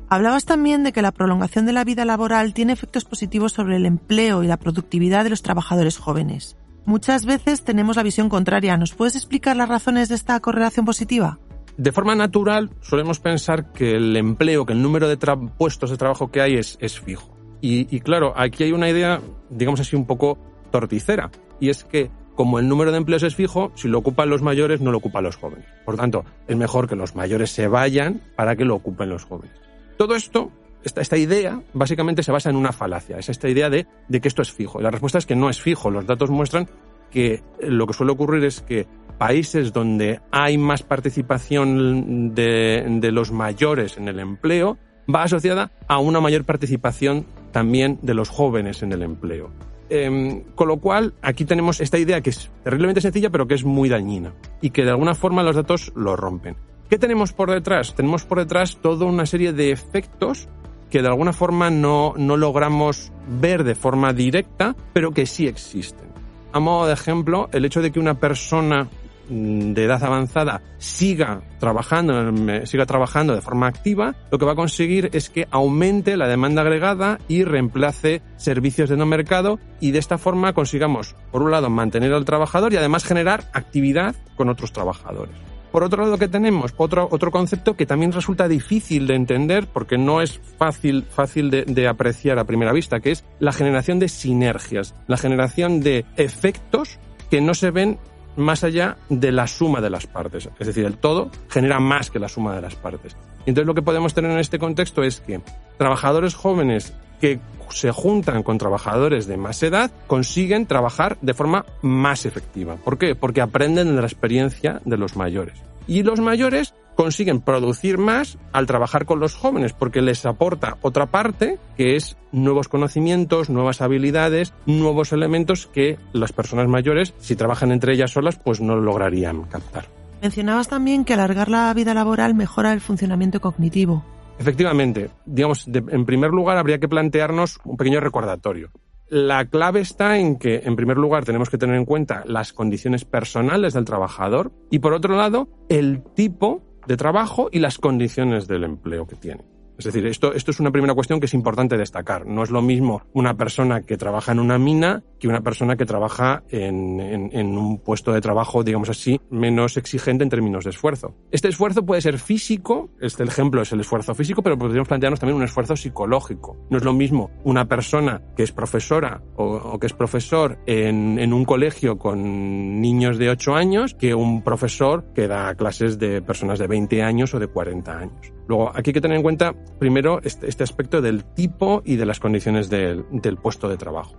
Hablabas 0.08 0.44
también 0.44 0.84
de 0.84 0.92
que 0.92 1.02
la 1.02 1.10
prolongación 1.10 1.66
de 1.66 1.72
la 1.72 1.82
vida 1.82 2.04
laboral 2.04 2.54
tiene 2.54 2.72
efectos 2.72 3.04
positivos 3.04 3.52
sobre 3.52 3.76
el 3.76 3.86
empleo 3.86 4.44
y 4.44 4.46
la 4.46 4.58
productividad 4.58 5.24
de 5.24 5.30
los 5.30 5.42
trabajadores 5.42 5.98
jóvenes. 5.98 6.56
Muchas 6.84 7.26
veces 7.26 7.64
tenemos 7.64 7.96
la 7.96 8.04
visión 8.04 8.28
contraria. 8.28 8.76
¿Nos 8.76 8.94
puedes 8.94 9.16
explicar 9.16 9.56
las 9.56 9.68
razones 9.68 10.08
de 10.08 10.14
esta 10.14 10.38
correlación 10.38 10.86
positiva? 10.86 11.40
De 11.76 11.90
forma 11.90 12.14
natural, 12.14 12.70
solemos 12.80 13.18
pensar 13.18 13.72
que 13.72 13.96
el 13.96 14.16
empleo, 14.16 14.66
que 14.66 14.72
el 14.72 14.82
número 14.82 15.08
de 15.08 15.16
puestos 15.58 15.90
de 15.90 15.96
trabajo 15.96 16.30
que 16.30 16.40
hay 16.40 16.54
es, 16.54 16.78
es 16.80 17.00
fijo. 17.00 17.39
Y, 17.60 18.00
claro, 18.00 18.32
aquí 18.36 18.64
hay 18.64 18.72
una 18.72 18.88
idea, 18.88 19.20
digamos 19.50 19.80
así, 19.80 19.94
un 19.96 20.06
poco 20.06 20.38
torticera. 20.70 21.30
Y 21.60 21.68
es 21.68 21.84
que, 21.84 22.10
como 22.34 22.58
el 22.58 22.68
número 22.68 22.90
de 22.90 22.98
empleos 22.98 23.22
es 23.22 23.34
fijo, 23.34 23.70
si 23.74 23.88
lo 23.88 23.98
ocupan 23.98 24.30
los 24.30 24.40
mayores, 24.40 24.80
no 24.80 24.90
lo 24.90 24.98
ocupan 24.98 25.24
los 25.24 25.36
jóvenes. 25.36 25.66
Por 25.84 25.96
tanto, 25.96 26.24
es 26.48 26.56
mejor 26.56 26.88
que 26.88 26.96
los 26.96 27.14
mayores 27.14 27.50
se 27.50 27.68
vayan 27.68 28.22
para 28.34 28.56
que 28.56 28.64
lo 28.64 28.76
ocupen 28.76 29.10
los 29.10 29.24
jóvenes. 29.24 29.54
Todo 29.98 30.14
esto 30.14 30.50
esta, 30.82 31.16
idea 31.16 31.60
básicamente 31.74 32.22
se 32.22 32.32
basa 32.32 32.48
en 32.48 32.56
una 32.56 32.72
falacia, 32.72 33.18
es 33.18 33.28
esta 33.28 33.48
idea 33.48 33.68
de, 33.68 33.86
que 34.08 34.28
esto 34.28 34.42
es 34.42 34.52
fijo. 34.52 34.80
Y 34.80 34.82
la 34.82 34.90
respuesta 34.90 35.18
es 35.18 35.26
que 35.26 35.36
no 35.36 35.50
es 35.50 35.60
fijo. 35.60 35.90
Los 35.90 36.06
datos 36.06 36.30
muestran 36.30 36.68
que 37.10 37.42
lo 37.60 37.86
que 37.86 37.92
suele 37.92 38.12
ocurrir 38.12 38.44
es 38.44 38.62
que 38.62 38.86
países 39.18 39.72
donde 39.72 40.20
hay 40.30 40.56
más 40.56 40.82
participación 40.82 42.34
de 42.34 43.10
los 43.12 43.30
mayores 43.30 43.98
en 43.98 44.08
el 44.08 44.18
empleo 44.18 44.78
va 45.14 45.24
asociada 45.24 45.70
a 45.88 45.98
una 45.98 46.20
mayor 46.20 46.44
participación 46.44 47.26
también 47.52 47.98
de 48.02 48.14
los 48.14 48.28
jóvenes 48.28 48.82
en 48.82 48.92
el 48.92 49.02
empleo. 49.02 49.50
Eh, 49.88 50.44
con 50.54 50.68
lo 50.68 50.78
cual, 50.78 51.14
aquí 51.20 51.44
tenemos 51.44 51.80
esta 51.80 51.98
idea 51.98 52.20
que 52.20 52.30
es 52.30 52.50
terriblemente 52.62 53.00
sencilla, 53.00 53.30
pero 53.30 53.48
que 53.48 53.54
es 53.54 53.64
muy 53.64 53.88
dañina 53.88 54.32
y 54.60 54.70
que 54.70 54.84
de 54.84 54.90
alguna 54.90 55.14
forma 55.14 55.42
los 55.42 55.56
datos 55.56 55.92
lo 55.96 56.16
rompen. 56.16 56.56
¿Qué 56.88 56.98
tenemos 56.98 57.32
por 57.32 57.50
detrás? 57.50 57.94
Tenemos 57.94 58.24
por 58.24 58.38
detrás 58.38 58.76
toda 58.76 59.06
una 59.06 59.26
serie 59.26 59.52
de 59.52 59.72
efectos 59.72 60.48
que 60.90 61.02
de 61.02 61.08
alguna 61.08 61.32
forma 61.32 61.70
no, 61.70 62.14
no 62.16 62.36
logramos 62.36 63.12
ver 63.40 63.64
de 63.64 63.74
forma 63.74 64.12
directa, 64.12 64.74
pero 64.92 65.12
que 65.12 65.26
sí 65.26 65.46
existen. 65.46 66.08
A 66.52 66.58
modo 66.58 66.86
de 66.86 66.94
ejemplo, 66.94 67.48
el 67.52 67.64
hecho 67.64 67.80
de 67.80 67.92
que 67.92 68.00
una 68.00 68.14
persona 68.14 68.88
de 69.30 69.84
edad 69.84 70.02
avanzada 70.02 70.60
siga 70.78 71.42
trabajando, 71.58 72.66
siga 72.66 72.84
trabajando 72.84 73.34
de 73.34 73.40
forma 73.40 73.68
activa, 73.68 74.14
lo 74.30 74.38
que 74.38 74.44
va 74.44 74.52
a 74.52 74.56
conseguir 74.56 75.10
es 75.12 75.30
que 75.30 75.46
aumente 75.50 76.16
la 76.16 76.28
demanda 76.28 76.62
agregada 76.62 77.18
y 77.28 77.44
reemplace 77.44 78.22
servicios 78.36 78.90
de 78.90 78.96
no 78.96 79.06
mercado 79.06 79.58
y 79.80 79.92
de 79.92 79.98
esta 79.98 80.18
forma 80.18 80.52
consigamos, 80.52 81.14
por 81.30 81.42
un 81.42 81.50
lado, 81.50 81.70
mantener 81.70 82.12
al 82.12 82.24
trabajador 82.24 82.72
y 82.72 82.76
además 82.76 83.04
generar 83.04 83.44
actividad 83.52 84.16
con 84.36 84.48
otros 84.48 84.72
trabajadores. 84.72 85.34
Por 85.70 85.84
otro 85.84 86.02
lado, 86.02 86.18
¿qué 86.18 86.26
tenemos? 86.26 86.74
Otro, 86.76 87.08
otro 87.12 87.30
concepto 87.30 87.76
que 87.76 87.86
también 87.86 88.10
resulta 88.10 88.48
difícil 88.48 89.06
de 89.06 89.14
entender 89.14 89.68
porque 89.68 89.98
no 89.98 90.20
es 90.20 90.40
fácil, 90.58 91.04
fácil 91.08 91.48
de, 91.50 91.62
de 91.64 91.86
apreciar 91.86 92.40
a 92.40 92.44
primera 92.44 92.72
vista, 92.72 92.98
que 92.98 93.12
es 93.12 93.24
la 93.38 93.52
generación 93.52 94.00
de 94.00 94.08
sinergias, 94.08 94.96
la 95.06 95.16
generación 95.16 95.80
de 95.80 96.04
efectos 96.16 96.98
que 97.30 97.40
no 97.40 97.54
se 97.54 97.70
ven 97.70 97.98
más 98.36 98.64
allá 98.64 98.96
de 99.08 99.32
la 99.32 99.46
suma 99.46 99.80
de 99.80 99.90
las 99.90 100.06
partes. 100.06 100.48
Es 100.58 100.66
decir, 100.66 100.84
el 100.84 100.96
todo 100.96 101.30
genera 101.48 101.80
más 101.80 102.10
que 102.10 102.18
la 102.18 102.28
suma 102.28 102.54
de 102.54 102.62
las 102.62 102.74
partes. 102.74 103.16
Entonces 103.46 103.66
lo 103.66 103.74
que 103.74 103.82
podemos 103.82 104.14
tener 104.14 104.30
en 104.30 104.38
este 104.38 104.58
contexto 104.58 105.02
es 105.02 105.20
que 105.20 105.40
trabajadores 105.78 106.34
jóvenes 106.34 106.94
que 107.20 107.40
se 107.70 107.92
juntan 107.92 108.42
con 108.42 108.58
trabajadores 108.58 109.26
de 109.26 109.36
más 109.36 109.62
edad 109.62 109.90
consiguen 110.06 110.66
trabajar 110.66 111.18
de 111.20 111.34
forma 111.34 111.64
más 111.82 112.26
efectiva. 112.26 112.76
¿Por 112.76 112.98
qué? 112.98 113.14
Porque 113.14 113.40
aprenden 113.40 113.94
de 113.94 114.00
la 114.00 114.06
experiencia 114.06 114.80
de 114.84 114.96
los 114.96 115.16
mayores. 115.16 115.54
Y 115.86 116.02
los 116.02 116.20
mayores 116.20 116.74
consiguen 117.00 117.40
producir 117.40 117.96
más 117.96 118.36
al 118.52 118.66
trabajar 118.66 119.06
con 119.06 119.20
los 119.20 119.34
jóvenes 119.34 119.72
porque 119.72 120.02
les 120.02 120.26
aporta 120.26 120.76
otra 120.82 121.06
parte 121.06 121.58
que 121.74 121.96
es 121.96 122.18
nuevos 122.30 122.68
conocimientos, 122.68 123.48
nuevas 123.48 123.80
habilidades, 123.80 124.52
nuevos 124.66 125.14
elementos 125.14 125.66
que 125.66 125.98
las 126.12 126.34
personas 126.34 126.68
mayores, 126.68 127.14
si 127.18 127.36
trabajan 127.36 127.72
entre 127.72 127.94
ellas 127.94 128.10
solas, 128.10 128.38
pues 128.38 128.60
no 128.60 128.76
lograrían 128.76 129.44
captar. 129.44 129.86
Mencionabas 130.20 130.68
también 130.68 131.06
que 131.06 131.14
alargar 131.14 131.48
la 131.48 131.72
vida 131.72 131.94
laboral 131.94 132.34
mejora 132.34 132.74
el 132.74 132.82
funcionamiento 132.82 133.40
cognitivo. 133.40 134.04
Efectivamente, 134.38 135.08
digamos, 135.24 135.64
de, 135.72 135.82
en 135.88 136.04
primer 136.04 136.32
lugar 136.32 136.58
habría 136.58 136.80
que 136.80 136.88
plantearnos 136.88 137.60
un 137.64 137.78
pequeño 137.78 138.00
recordatorio. 138.00 138.72
La 139.08 139.46
clave 139.46 139.80
está 139.80 140.18
en 140.18 140.36
que, 140.36 140.56
en 140.64 140.76
primer 140.76 140.98
lugar, 140.98 141.24
tenemos 141.24 141.48
que 141.48 141.56
tener 141.56 141.76
en 141.76 141.86
cuenta 141.86 142.24
las 142.26 142.52
condiciones 142.52 143.06
personales 143.06 143.72
del 143.72 143.86
trabajador 143.86 144.52
y, 144.70 144.80
por 144.80 144.92
otro 144.92 145.16
lado, 145.16 145.48
el 145.70 146.02
tipo 146.14 146.62
de 146.86 146.96
trabajo 146.96 147.48
y 147.52 147.58
las 147.58 147.78
condiciones 147.78 148.46
del 148.48 148.64
empleo 148.64 149.06
que 149.06 149.16
tiene. 149.16 149.44
Es 149.80 149.84
decir, 149.84 150.06
esto, 150.06 150.34
esto 150.34 150.50
es 150.50 150.60
una 150.60 150.70
primera 150.70 150.92
cuestión 150.94 151.20
que 151.20 151.26
es 151.26 151.32
importante 151.32 151.78
destacar. 151.78 152.26
No 152.26 152.42
es 152.42 152.50
lo 152.50 152.60
mismo 152.60 153.02
una 153.14 153.34
persona 153.34 153.80
que 153.80 153.96
trabaja 153.96 154.32
en 154.32 154.38
una 154.38 154.58
mina 154.58 155.02
que 155.18 155.28
una 155.28 155.42
persona 155.42 155.76
que 155.76 155.84
trabaja 155.84 156.42
en, 156.48 156.98
en, 157.00 157.58
un 157.58 157.78
puesto 157.78 158.12
de 158.12 158.20
trabajo, 158.20 158.64
digamos 158.64 158.88
así, 158.88 159.20
menos 159.30 159.76
exigente 159.76 160.24
en 160.24 160.30
términos 160.30 160.64
de 160.64 160.70
esfuerzo. 160.70 161.14
Este 161.30 161.48
esfuerzo 161.48 161.84
puede 161.84 162.00
ser 162.00 162.18
físico, 162.18 162.90
este 163.00 163.24
ejemplo 163.24 163.62
es 163.62 163.70
el 163.72 163.80
esfuerzo 163.80 164.14
físico, 164.14 164.42
pero 164.42 164.58
podríamos 164.58 164.88
plantearnos 164.88 165.20
también 165.20 165.36
un 165.36 165.44
esfuerzo 165.44 165.76
psicológico. 165.76 166.56
No 166.70 166.78
es 166.78 166.84
lo 166.84 166.94
mismo 166.94 167.30
una 167.44 167.66
persona 167.66 168.22
que 168.34 168.42
es 168.42 168.52
profesora 168.52 169.22
o, 169.36 169.44
o 169.44 169.78
que 169.78 169.86
es 169.86 169.92
profesor 169.92 170.58
en, 170.66 171.18
en, 171.18 171.32
un 171.32 171.44
colegio 171.44 171.98
con 171.98 172.80
niños 172.80 173.18
de 173.18 173.28
8 173.28 173.54
años 173.54 173.94
que 173.94 174.14
un 174.14 174.42
profesor 174.42 175.04
que 175.14 175.28
da 175.28 175.54
clases 175.54 175.98
de 175.98 176.22
personas 176.22 176.58
de 176.58 176.66
20 176.66 177.02
años 177.02 177.34
o 177.34 177.38
de 177.38 177.46
40 177.46 177.98
años. 177.98 178.32
Luego, 178.50 178.70
aquí 178.70 178.90
hay 178.90 178.94
que 178.94 179.00
tener 179.00 179.16
en 179.16 179.22
cuenta 179.22 179.54
primero 179.78 180.20
este, 180.22 180.48
este 180.48 180.64
aspecto 180.64 181.00
del 181.00 181.24
tipo 181.24 181.82
y 181.84 181.96
de 181.96 182.06
las 182.06 182.20
condiciones 182.20 182.68
del, 182.68 183.04
del 183.10 183.36
puesto 183.36 183.68
de 183.68 183.76
trabajo. 183.76 184.16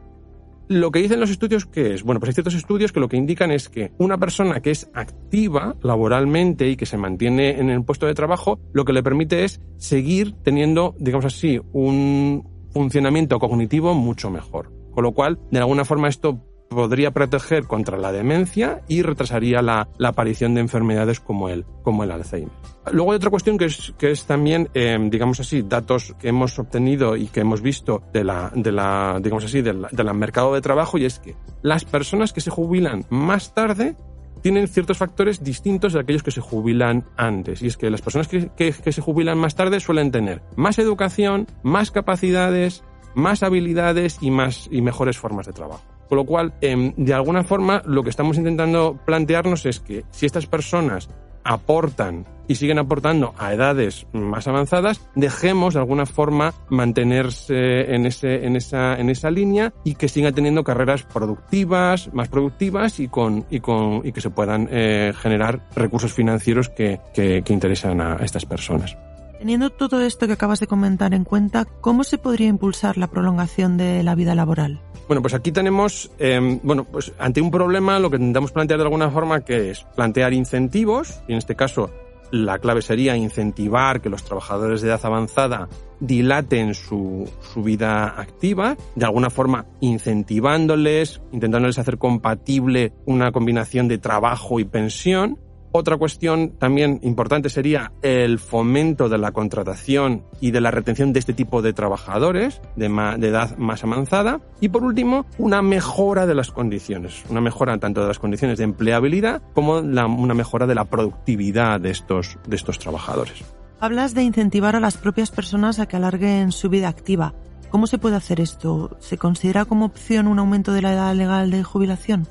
Lo 0.68 0.90
que 0.92 1.00
dicen 1.00 1.20
los 1.20 1.30
estudios 1.30 1.66
que 1.66 1.94
es, 1.94 2.04
bueno, 2.04 2.20
pues 2.20 2.30
hay 2.30 2.34
ciertos 2.34 2.54
estudios 2.54 2.94
que 2.94 3.02
lo 3.02 3.10
que 3.10 3.18
indican 3.18 3.52
es 3.52 3.68
que 3.68 3.92
una 3.98 4.18
persona 4.18 4.62
que 4.62 4.72
es 4.72 4.90
activa 4.94 5.76
laboralmente 5.82 6.70
y 6.70 6.78
que 6.78 6.86
se 6.86 6.98
mantiene 6.98 7.60
en 7.60 7.70
el 7.70 7.84
puesto 7.84 8.06
de 8.06 8.14
trabajo, 8.14 8.58
lo 8.72 8.86
que 8.86 8.94
le 8.94 9.04
permite 9.04 9.44
es 9.44 9.60
seguir 9.76 10.34
teniendo, 10.44 10.96
digamos 10.98 11.26
así, 11.26 11.60
un 11.74 12.48
funcionamiento 12.72 13.38
cognitivo 13.40 13.94
mucho 13.94 14.30
mejor. 14.30 14.72
Con 14.92 15.04
lo 15.04 15.12
cual, 15.14 15.40
de 15.52 15.60
alguna 15.60 15.84
forma 15.84 16.08
esto 16.08 16.42
podría 16.76 17.12
proteger 17.12 17.66
contra 17.66 17.98
la 17.98 18.12
demencia 18.12 18.82
y 18.88 19.02
retrasaría 19.02 19.62
la, 19.62 19.90
la 19.98 20.10
aparición 20.10 20.54
de 20.56 20.62
enfermedades 20.62 21.20
como 21.20 21.50
el, 21.50 21.66
como 21.84 22.04
el 22.04 22.12
Alzheimer. 22.12 22.52
Luego 22.92 23.12
hay 23.12 23.18
otra 23.18 23.30
cuestión 23.30 23.58
que 23.58 23.66
es, 23.66 23.94
que 23.98 24.12
es 24.12 24.26
también, 24.26 24.70
eh, 24.74 24.98
digamos 25.10 25.40
así, 25.40 25.62
datos 25.62 26.16
que 26.20 26.30
hemos 26.30 26.58
obtenido 26.58 27.16
y 27.16 27.28
que 27.28 27.42
hemos 27.42 27.62
visto 27.62 28.02
de 28.12 28.24
la, 28.24 28.52
de 28.56 28.72
la 28.72 29.20
digamos 29.22 29.46
así, 29.46 29.62
del, 29.62 29.86
mercado 30.14 30.54
de 30.54 30.62
trabajo 30.62 30.98
y 30.98 31.06
es 31.06 31.20
que 31.20 31.36
las 31.62 31.86
personas 31.86 32.34
que 32.34 32.42
se 32.42 32.50
jubilan 32.50 33.06
más 33.10 33.54
tarde 33.54 33.96
tienen 34.42 34.68
ciertos 34.68 34.98
factores 34.98 35.44
distintos 35.44 35.94
de 35.94 36.00
aquellos 36.00 36.24
que 36.24 36.32
se 36.32 36.42
jubilan 36.42 37.06
antes. 37.16 37.62
Y 37.62 37.68
es 37.68 37.78
que 37.78 37.92
las 37.92 38.02
personas 38.02 38.28
que, 38.28 38.50
que 38.50 38.92
se 38.92 39.02
jubilan 39.02 39.38
más 39.38 39.56
tarde 39.56 39.80
suelen 39.80 40.10
tener 40.10 40.42
más 40.56 40.80
educación, 40.80 41.46
más 41.62 41.92
capacidades, 41.92 42.84
más 43.14 43.44
habilidades 43.44 44.18
y 44.22 44.32
más 44.32 44.68
y 44.72 44.82
mejores 44.82 45.18
formas 45.18 45.46
de 45.46 45.54
trabajo. 45.54 45.84
Con 46.12 46.18
lo 46.18 46.26
cual, 46.26 46.52
eh, 46.60 46.94
de 46.98 47.14
alguna 47.14 47.42
forma, 47.46 47.82
lo 47.86 48.04
que 48.04 48.10
estamos 48.10 48.38
intentando 48.38 49.00
plantearnos 49.06 49.66
es 49.66 49.80
que 49.80 50.04
si 50.12 50.26
estas 50.26 50.46
personas 50.46 51.08
aportan 51.46 52.26
y 52.50 52.56
siguen 52.56 52.80
aportando 52.80 53.34
a 53.38 53.54
edades 53.54 54.06
más 54.12 54.46
avanzadas, 54.46 55.08
dejemos 55.16 55.74
de 55.74 55.80
alguna 55.80 56.06
forma 56.06 56.54
mantenerse 56.68 57.96
en, 57.96 58.06
ese, 58.06 58.46
en, 58.46 58.58
esa, 58.58 59.00
en 59.00 59.10
esa 59.10 59.32
línea 59.32 59.74
y 59.86 59.96
que 59.96 60.10
sigan 60.10 60.34
teniendo 60.34 60.66
carreras 60.66 61.04
productivas, 61.04 62.14
más 62.14 62.28
productivas 62.28 63.00
y, 63.00 63.08
con, 63.08 63.46
y, 63.50 63.62
con, 63.62 64.06
y 64.06 64.12
que 64.12 64.20
se 64.20 64.32
puedan 64.32 64.68
eh, 64.70 65.14
generar 65.16 65.66
recursos 65.78 66.12
financieros 66.12 66.68
que, 66.68 67.00
que 67.14 67.42
interesan 67.48 68.02
a 68.02 68.18
estas 68.18 68.46
personas. 68.46 68.98
Teniendo 69.42 69.72
todo 69.72 70.02
esto 70.02 70.28
que 70.28 70.34
acabas 70.34 70.60
de 70.60 70.68
comentar 70.68 71.16
en 71.16 71.24
cuenta, 71.24 71.66
¿cómo 71.66 72.04
se 72.04 72.20
podría 72.20 72.46
impulsar 72.46 73.00
la 73.00 73.08
prolongación 73.08 73.76
de 73.76 74.04
la 74.04 74.14
vida 74.14 74.36
laboral? 74.36 74.80
Bueno, 75.08 75.24
pues 75.24 75.34
aquí 75.34 75.52
tenemos, 75.52 76.12
eh, 76.20 76.60
bueno, 76.62 76.84
pues 76.84 77.12
ante 77.18 77.42
un 77.42 77.50
problema 77.50 77.98
lo 77.98 78.12
que 78.12 78.18
intentamos 78.18 78.52
plantear 78.52 78.78
de 78.78 78.84
alguna 78.84 79.10
forma 79.10 79.42
que 79.42 79.72
es 79.72 79.84
plantear 79.96 80.34
incentivos, 80.34 81.24
y 81.28 81.32
en 81.32 81.40
este 81.40 81.56
caso 81.56 81.90
la 82.30 82.60
clave 82.60 82.84
sería 82.84 83.18
incentivar 83.18 84.00
que 84.00 84.10
los 84.10 84.24
trabajadores 84.24 84.82
de 84.82 84.90
edad 84.90 85.02
avanzada 85.04 85.70
dilaten 86.00 86.76
su, 86.76 87.28
su, 87.42 87.64
vida 87.64 88.10
activa, 88.22 88.78
de 88.96 89.06
alguna 89.06 89.32
forma 89.32 89.66
incentivándoles, 89.80 91.20
intentándoles 91.32 91.80
hacer 91.80 91.98
compatible 91.98 92.94
una 93.08 93.32
combinación 93.32 93.88
de 93.88 93.98
trabajo 93.98 94.60
y 94.60 94.66
pensión, 94.66 95.40
otra 95.72 95.98
cuestión 95.98 96.52
también 96.58 97.00
importante 97.02 97.50
sería 97.50 97.94
el 98.02 98.40
fomento 98.40 99.08
de 99.08 99.18
la 99.18 99.32
contratación 99.32 100.24
y 100.40 100.52
de 100.52 100.62
la 100.62 100.72
retención 100.72 101.14
de 101.14 101.20
este 101.20 101.34
tipo 101.34 101.62
de 101.62 101.74
trabajadores 101.74 102.62
de, 102.76 102.90
de, 103.18 103.28
edad 103.28 103.58
más 103.58 103.84
avanzada. 103.84 104.42
Y 104.60 104.70
por 104.70 104.84
último, 104.84 105.26
una 105.38 105.62
mejora 105.62 106.26
de 106.26 106.36
las 106.36 106.52
condiciones. 106.52 107.24
Una 107.30 107.42
mejora 107.42 107.78
tanto 107.78 108.02
de 108.02 108.08
las 108.08 108.20
condiciones 108.20 108.58
de 108.58 108.66
empleabilidad 108.66 109.42
como 109.54 109.82
la, 109.82 110.06
una 110.08 110.34
mejora 110.34 110.68
de 110.68 110.76
la 110.76 110.86
productividad 110.86 111.80
de 111.80 111.92
estos, 111.92 112.38
de 112.46 112.56
estos 112.56 112.78
trabajadores. 112.78 113.44
Hablas 113.80 114.14
de 114.14 114.24
incentivar 114.24 114.76
a 114.76 114.80
las 114.80 114.98
propias 114.98 115.32
personas 115.32 115.80
a 115.80 115.88
que 115.88 115.96
alarguen 115.96 116.52
su 116.52 116.70
vida 116.70 116.88
activa. 116.90 117.34
¿Cómo 117.70 117.88
se 117.88 117.98
puede 117.98 118.18
hacer 118.18 118.42
esto? 118.42 118.98
¿Se 119.00 119.18
considera 119.18 119.64
como 119.64 119.86
opción 119.86 120.28
un 120.28 120.40
aumento 120.40 120.74
de 120.74 120.82
la 120.82 120.94
edad 120.94 121.16
legal 121.16 121.50
de 121.50 121.64
jubilación? 121.64 122.28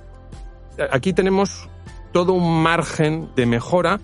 aquí 0.91 1.13
tenemos 1.13 1.69
todo 2.13 2.33
un 2.33 2.63
margen 2.63 3.29
de 3.37 3.47
mejora 3.47 4.01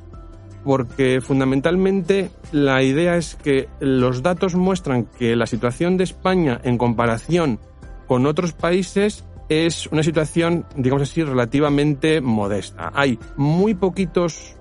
porque 0.65 1.21
fundamentalmente 1.21 2.31
la 2.51 2.83
idea 2.83 3.17
es 3.17 3.37
que 3.37 3.69
los 3.79 4.23
datos 4.23 4.57
muestran 4.57 5.05
que 5.05 5.37
la 5.37 5.47
situación 5.47 5.97
de 5.97 6.05
España 6.05 6.61
en 6.65 6.77
comparación 6.77 7.61
con 8.09 8.27
otros 8.27 8.53
países 8.53 9.25
es 9.49 9.87
una 9.87 10.03
situación, 10.03 10.67
digamos 10.75 11.03
así, 11.03 11.23
relativamente 11.23 12.21
modesta. 12.21 12.91
Hay 12.95 13.19
muy 13.37 13.75
poquitos 13.75 14.57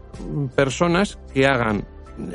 personas 0.56 1.18
que 1.34 1.48
hagan 1.48 1.86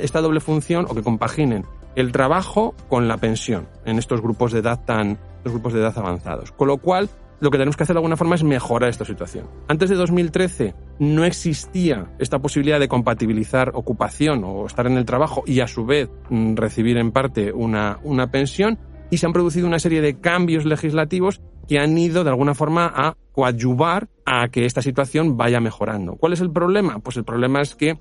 esta 0.01 0.21
doble 0.21 0.41
función 0.41 0.87
o 0.89 0.95
que 0.95 1.03
compaginen 1.03 1.65
el 1.95 2.11
trabajo 2.11 2.75
con 2.89 3.07
la 3.07 3.19
pensión 3.19 3.69
en 3.85 3.99
estos 3.99 4.21
grupos 4.21 4.53
de 4.53 4.61
edad 4.61 4.81
tan, 4.85 5.19
estos 5.39 5.53
grupos 5.53 5.75
de 5.75 5.81
edad 5.81 5.97
avanzados. 5.97 6.51
Con 6.53 6.67
lo 6.67 6.79
cual, 6.79 7.09
lo 7.41 7.51
que 7.51 7.59
tenemos 7.59 7.77
que 7.77 7.85
hacer 7.85 7.95
de 7.95 7.99
alguna 7.99 8.17
forma 8.17 8.35
es 8.35 8.43
mejorar 8.43 8.91
esta 8.91 9.05
situación. 9.05 9.47
Antes 9.69 9.91
de 9.91 9.97
2013 9.97 10.75
no 11.01 11.25
existía 11.25 12.13
esta 12.19 12.41
posibilidad 12.41 12.79
de 12.79 12.87
compatibilizar 12.87 13.73
ocupación 13.75 14.45
o 14.45 14.67
estar 14.67 14.87
en 14.87 14.99
el 14.99 15.07
trabajo 15.07 15.43
y 15.47 15.61
a 15.61 15.67
su 15.67 15.87
vez 15.87 16.11
mm, 16.29 16.57
recibir 16.57 16.99
en 16.99 17.11
parte 17.11 17.53
una, 17.53 17.99
una 18.03 18.31
pensión 18.31 18.79
y 19.11 19.17
se 19.17 19.25
han 19.25 19.33
producido 19.33 19.67
una 19.67 19.79
serie 19.79 20.03
de 20.03 20.21
cambios 20.21 20.67
legislativos 20.67 21.41
que 21.67 21.79
han 21.79 21.97
ido 21.97 22.23
de 22.23 22.31
alguna 22.31 22.55
forma 22.55 22.93
a 22.95 23.17
coadyuvar 23.33 24.09
a 24.27 24.49
que 24.49 24.67
esta 24.67 24.83
situación 24.83 25.39
vaya 25.39 25.59
mejorando. 25.59 26.17
¿Cuál 26.17 26.35
es 26.35 26.41
el 26.43 26.51
problema? 26.51 26.99
Pues 26.99 27.17
el 27.17 27.25
problema 27.25 27.63
es 27.63 27.75
que 27.75 27.99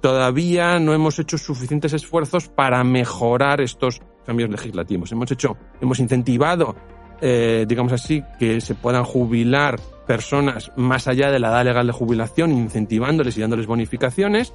todavía 0.00 0.80
no 0.80 0.94
hemos 0.94 1.20
hecho 1.20 1.38
suficientes 1.38 1.92
esfuerzos 1.92 2.48
para 2.48 2.82
mejorar 2.82 3.60
estos 3.60 4.02
cambios 4.26 4.50
legislativos. 4.50 5.12
Hemos 5.12 5.30
hecho, 5.30 5.56
hemos 5.80 6.00
incentivado, 6.00 6.74
eh, 7.20 7.64
digamos 7.68 7.92
así, 7.92 8.24
que 8.40 8.60
se 8.60 8.74
puedan 8.74 9.04
jubilar 9.04 9.78
personas 10.08 10.72
más 10.74 11.06
allá 11.06 11.30
de 11.30 11.38
la 11.38 11.50
edad 11.50 11.64
legal 11.64 11.86
de 11.86 11.92
jubilación, 11.92 12.50
incentivándoles 12.50 13.36
y 13.36 13.42
dándoles 13.42 13.66
bonificaciones. 13.66 14.54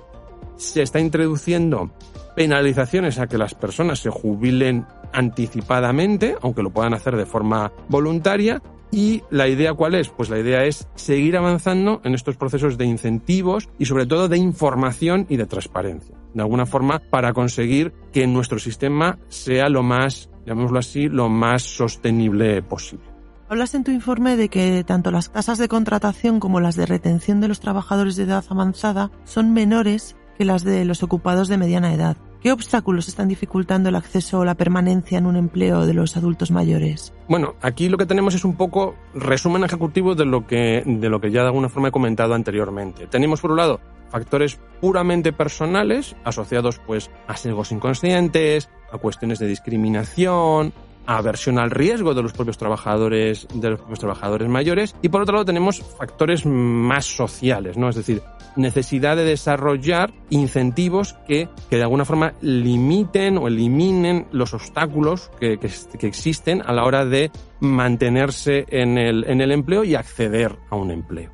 Se 0.57 0.81
está 0.81 0.99
introduciendo 0.99 1.91
penalizaciones 2.35 3.19
a 3.19 3.27
que 3.27 3.37
las 3.37 3.53
personas 3.53 3.99
se 3.99 4.09
jubilen 4.09 4.85
anticipadamente, 5.13 6.35
aunque 6.41 6.63
lo 6.63 6.71
puedan 6.71 6.95
hacer 6.95 7.15
de 7.15 7.27
forma 7.27 7.71
voluntaria, 7.87 8.61
¿Y 8.95 9.23
la 9.31 9.47
idea 9.47 9.73
cuál 9.73 9.95
es? 9.95 10.09
Pues 10.09 10.29
la 10.29 10.37
idea 10.37 10.65
es 10.65 10.87
seguir 10.93 11.35
avanzando 11.35 11.99
en 12.03 12.13
estos 12.13 12.37
procesos 12.37 12.77
de 12.77 12.85
incentivos 12.85 13.67
y 13.79 13.85
sobre 13.85 14.05
todo 14.05 14.29
de 14.29 14.37
información 14.37 15.25
y 15.29 15.37
de 15.37 15.47
transparencia. 15.47 16.15
De 16.35 16.43
alguna 16.43 16.67
forma 16.67 16.99
para 16.99 17.33
conseguir 17.33 17.91
que 18.11 18.27
nuestro 18.27 18.59
sistema 18.59 19.17
sea 19.29 19.67
lo 19.67 19.81
más, 19.81 20.29
llamémoslo 20.45 20.77
así, 20.77 21.09
lo 21.09 21.27
más 21.27 21.63
sostenible 21.63 22.61
posible. 22.61 23.12
Hablas 23.53 23.75
en 23.75 23.83
tu 23.83 23.91
informe 23.91 24.35
de 24.35 24.49
que 24.49 24.83
tanto 24.83 25.11
las 25.11 25.31
tasas 25.31 25.59
de 25.59 25.67
contratación 25.67 26.39
como 26.39 26.59
las 26.59 26.75
de 26.75 26.87
retención 26.87 27.39
de 27.39 27.47
los 27.47 27.59
trabajadores 27.59 28.15
de 28.15 28.23
edad 28.23 28.43
avanzada 28.49 29.11
son 29.25 29.53
menores 29.53 30.15
que 30.39 30.43
las 30.43 30.63
de 30.63 30.85
los 30.85 31.03
ocupados 31.03 31.49
de 31.49 31.59
mediana 31.59 31.93
edad. 31.93 32.17
¿Qué 32.41 32.51
obstáculos 32.51 33.07
están 33.07 33.27
dificultando 33.27 33.89
el 33.89 33.95
acceso 33.95 34.39
o 34.39 34.43
la 34.43 34.55
permanencia 34.55 35.19
en 35.19 35.27
un 35.27 35.35
empleo 35.35 35.85
de 35.85 35.93
los 35.93 36.17
adultos 36.17 36.49
mayores? 36.49 37.13
Bueno, 37.29 37.53
aquí 37.61 37.89
lo 37.89 37.99
que 37.99 38.07
tenemos 38.07 38.33
es 38.33 38.43
un 38.43 38.55
poco 38.55 38.95
resumen 39.13 39.63
ejecutivo 39.63 40.15
de 40.15 40.25
lo 40.25 40.47
que, 40.47 40.81
de 40.83 41.09
lo 41.09 41.21
que 41.21 41.29
ya 41.29 41.41
de 41.41 41.47
alguna 41.49 41.69
forma 41.69 41.89
he 41.89 41.91
comentado 41.91 42.33
anteriormente. 42.33 43.05
Tenemos 43.05 43.41
por 43.41 43.51
un 43.51 43.57
lado 43.57 43.79
factores 44.09 44.57
puramente 44.81 45.31
personales 45.31 46.15
asociados 46.23 46.79
pues 46.79 47.11
a 47.27 47.37
sesgos 47.37 47.71
inconscientes, 47.71 48.67
a 48.91 48.97
cuestiones 48.97 49.37
de 49.37 49.45
discriminación, 49.45 50.73
aversión 51.05 51.59
al 51.59 51.71
riesgo 51.71 52.13
de 52.13 52.23
los 52.23 52.33
propios 52.33 52.57
trabajadores, 52.57 53.47
de 53.53 53.71
los 53.71 53.79
propios 53.79 53.99
trabajadores 53.99 54.47
mayores. 54.49 54.95
Y 55.01 55.09
por 55.09 55.21
otro 55.21 55.33
lado 55.33 55.45
tenemos 55.45 55.81
factores 55.81 56.45
más 56.45 57.05
sociales, 57.05 57.77
¿no? 57.77 57.89
Es 57.89 57.95
decir, 57.95 58.21
necesidad 58.55 59.15
de 59.15 59.25
desarrollar 59.25 60.13
incentivos 60.29 61.13
que, 61.27 61.49
que 61.69 61.77
de 61.77 61.83
alguna 61.83 62.05
forma 62.05 62.33
limiten 62.41 63.37
o 63.37 63.47
eliminen 63.47 64.27
los 64.31 64.53
obstáculos 64.53 65.31
que, 65.39 65.57
que, 65.57 65.69
que 65.97 66.07
existen 66.07 66.61
a 66.65 66.73
la 66.73 66.83
hora 66.83 67.05
de 67.05 67.31
mantenerse 67.59 68.65
en 68.69 68.97
el, 68.97 69.23
en 69.25 69.41
el 69.41 69.51
empleo 69.51 69.83
y 69.83 69.95
acceder 69.95 70.57
a 70.69 70.75
un 70.75 70.91
empleo. 70.91 71.31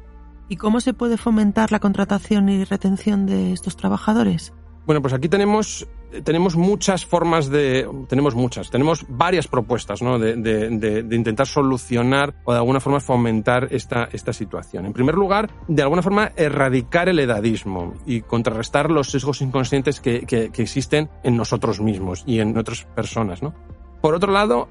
¿Y 0.48 0.56
cómo 0.56 0.80
se 0.80 0.94
puede 0.94 1.18
fomentar 1.18 1.72
la 1.72 1.80
contratación 1.80 2.50
y 2.50 2.64
retención 2.64 3.28
de 3.28 3.54
estos 3.54 3.76
trabajadores? 3.76 4.54
Bueno, 4.88 5.04
pues 5.04 5.14
aquí 5.14 5.30
tenemos, 5.30 5.88
tenemos 6.24 6.56
muchas 6.56 7.06
formas 7.06 7.50
de, 7.50 7.88
tenemos 8.08 8.36
muchas, 8.36 8.70
tenemos 8.70 9.06
varias 9.08 9.48
propuestas 9.48 10.02
¿no? 10.02 10.18
de, 10.20 10.36
de, 10.36 11.04
de, 11.04 11.16
intentar 11.16 11.48
solucionar 11.48 12.34
o 12.46 12.52
de 12.52 12.58
alguna 12.58 12.80
forma 12.80 13.00
fomentar 13.00 13.68
esta, 13.72 14.10
esta 14.12 14.34
situación. 14.34 14.86
En 14.86 14.94
primer 14.94 15.16
lugar, 15.16 15.50
de 15.68 15.82
alguna 15.82 16.02
forma 16.02 16.32
erradicar 16.36 17.10
el 17.10 17.20
edadismo 17.20 17.94
y 18.06 18.22
contrarrestar 18.22 18.90
los 18.90 19.10
sesgos 19.12 19.42
inconscientes 19.42 20.00
que, 20.00 20.22
que, 20.22 20.50
que 20.50 20.62
existen 20.62 21.10
en 21.24 21.38
nosotros 21.38 21.80
mismos 21.80 22.24
y 22.26 22.40
en 22.40 22.58
otras 22.58 22.86
personas. 22.96 23.44
¿no? 23.44 23.54
Por 24.02 24.16
otro 24.16 24.32
lado, 24.32 24.68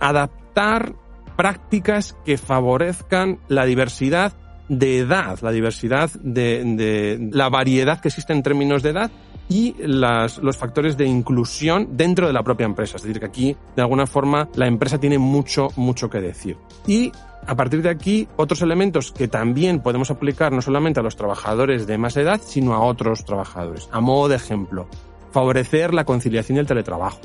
adaptar 0.00 0.94
prácticas 1.36 2.16
que 2.24 2.38
favorezcan 2.38 3.38
la 3.48 3.64
diversidad 3.64 4.32
de 4.68 4.98
edad, 4.98 5.38
la 5.40 5.50
diversidad 5.50 6.10
de, 6.20 6.62
de, 6.64 7.30
la 7.32 7.48
variedad 7.48 8.00
que 8.00 8.08
existe 8.08 8.32
en 8.32 8.42
términos 8.42 8.82
de 8.82 8.90
edad 8.90 9.10
y 9.48 9.74
las, 9.78 10.38
los 10.38 10.56
factores 10.56 10.96
de 10.96 11.06
inclusión 11.06 11.96
dentro 11.96 12.26
de 12.26 12.32
la 12.32 12.42
propia 12.42 12.66
empresa. 12.66 12.96
Es 12.96 13.02
decir, 13.02 13.20
que 13.20 13.26
aquí, 13.26 13.56
de 13.76 13.82
alguna 13.82 14.06
forma, 14.06 14.48
la 14.54 14.66
empresa 14.66 14.98
tiene 14.98 15.18
mucho, 15.18 15.68
mucho 15.76 16.10
que 16.10 16.20
decir. 16.20 16.56
Y 16.86 17.12
a 17.46 17.56
partir 17.56 17.82
de 17.82 17.88
aquí, 17.88 18.28
otros 18.36 18.60
elementos 18.62 19.10
que 19.12 19.28
también 19.28 19.80
podemos 19.80 20.10
aplicar 20.10 20.52
no 20.52 20.60
solamente 20.60 21.00
a 21.00 21.02
los 21.02 21.16
trabajadores 21.16 21.86
de 21.86 21.98
más 21.98 22.16
edad, 22.16 22.40
sino 22.44 22.74
a 22.74 22.80
otros 22.80 23.24
trabajadores. 23.24 23.88
A 23.90 24.00
modo 24.00 24.28
de 24.28 24.36
ejemplo, 24.36 24.86
favorecer 25.32 25.94
la 25.94 26.04
conciliación 26.04 26.56
y 26.56 26.60
el 26.60 26.66
teletrabajo 26.66 27.20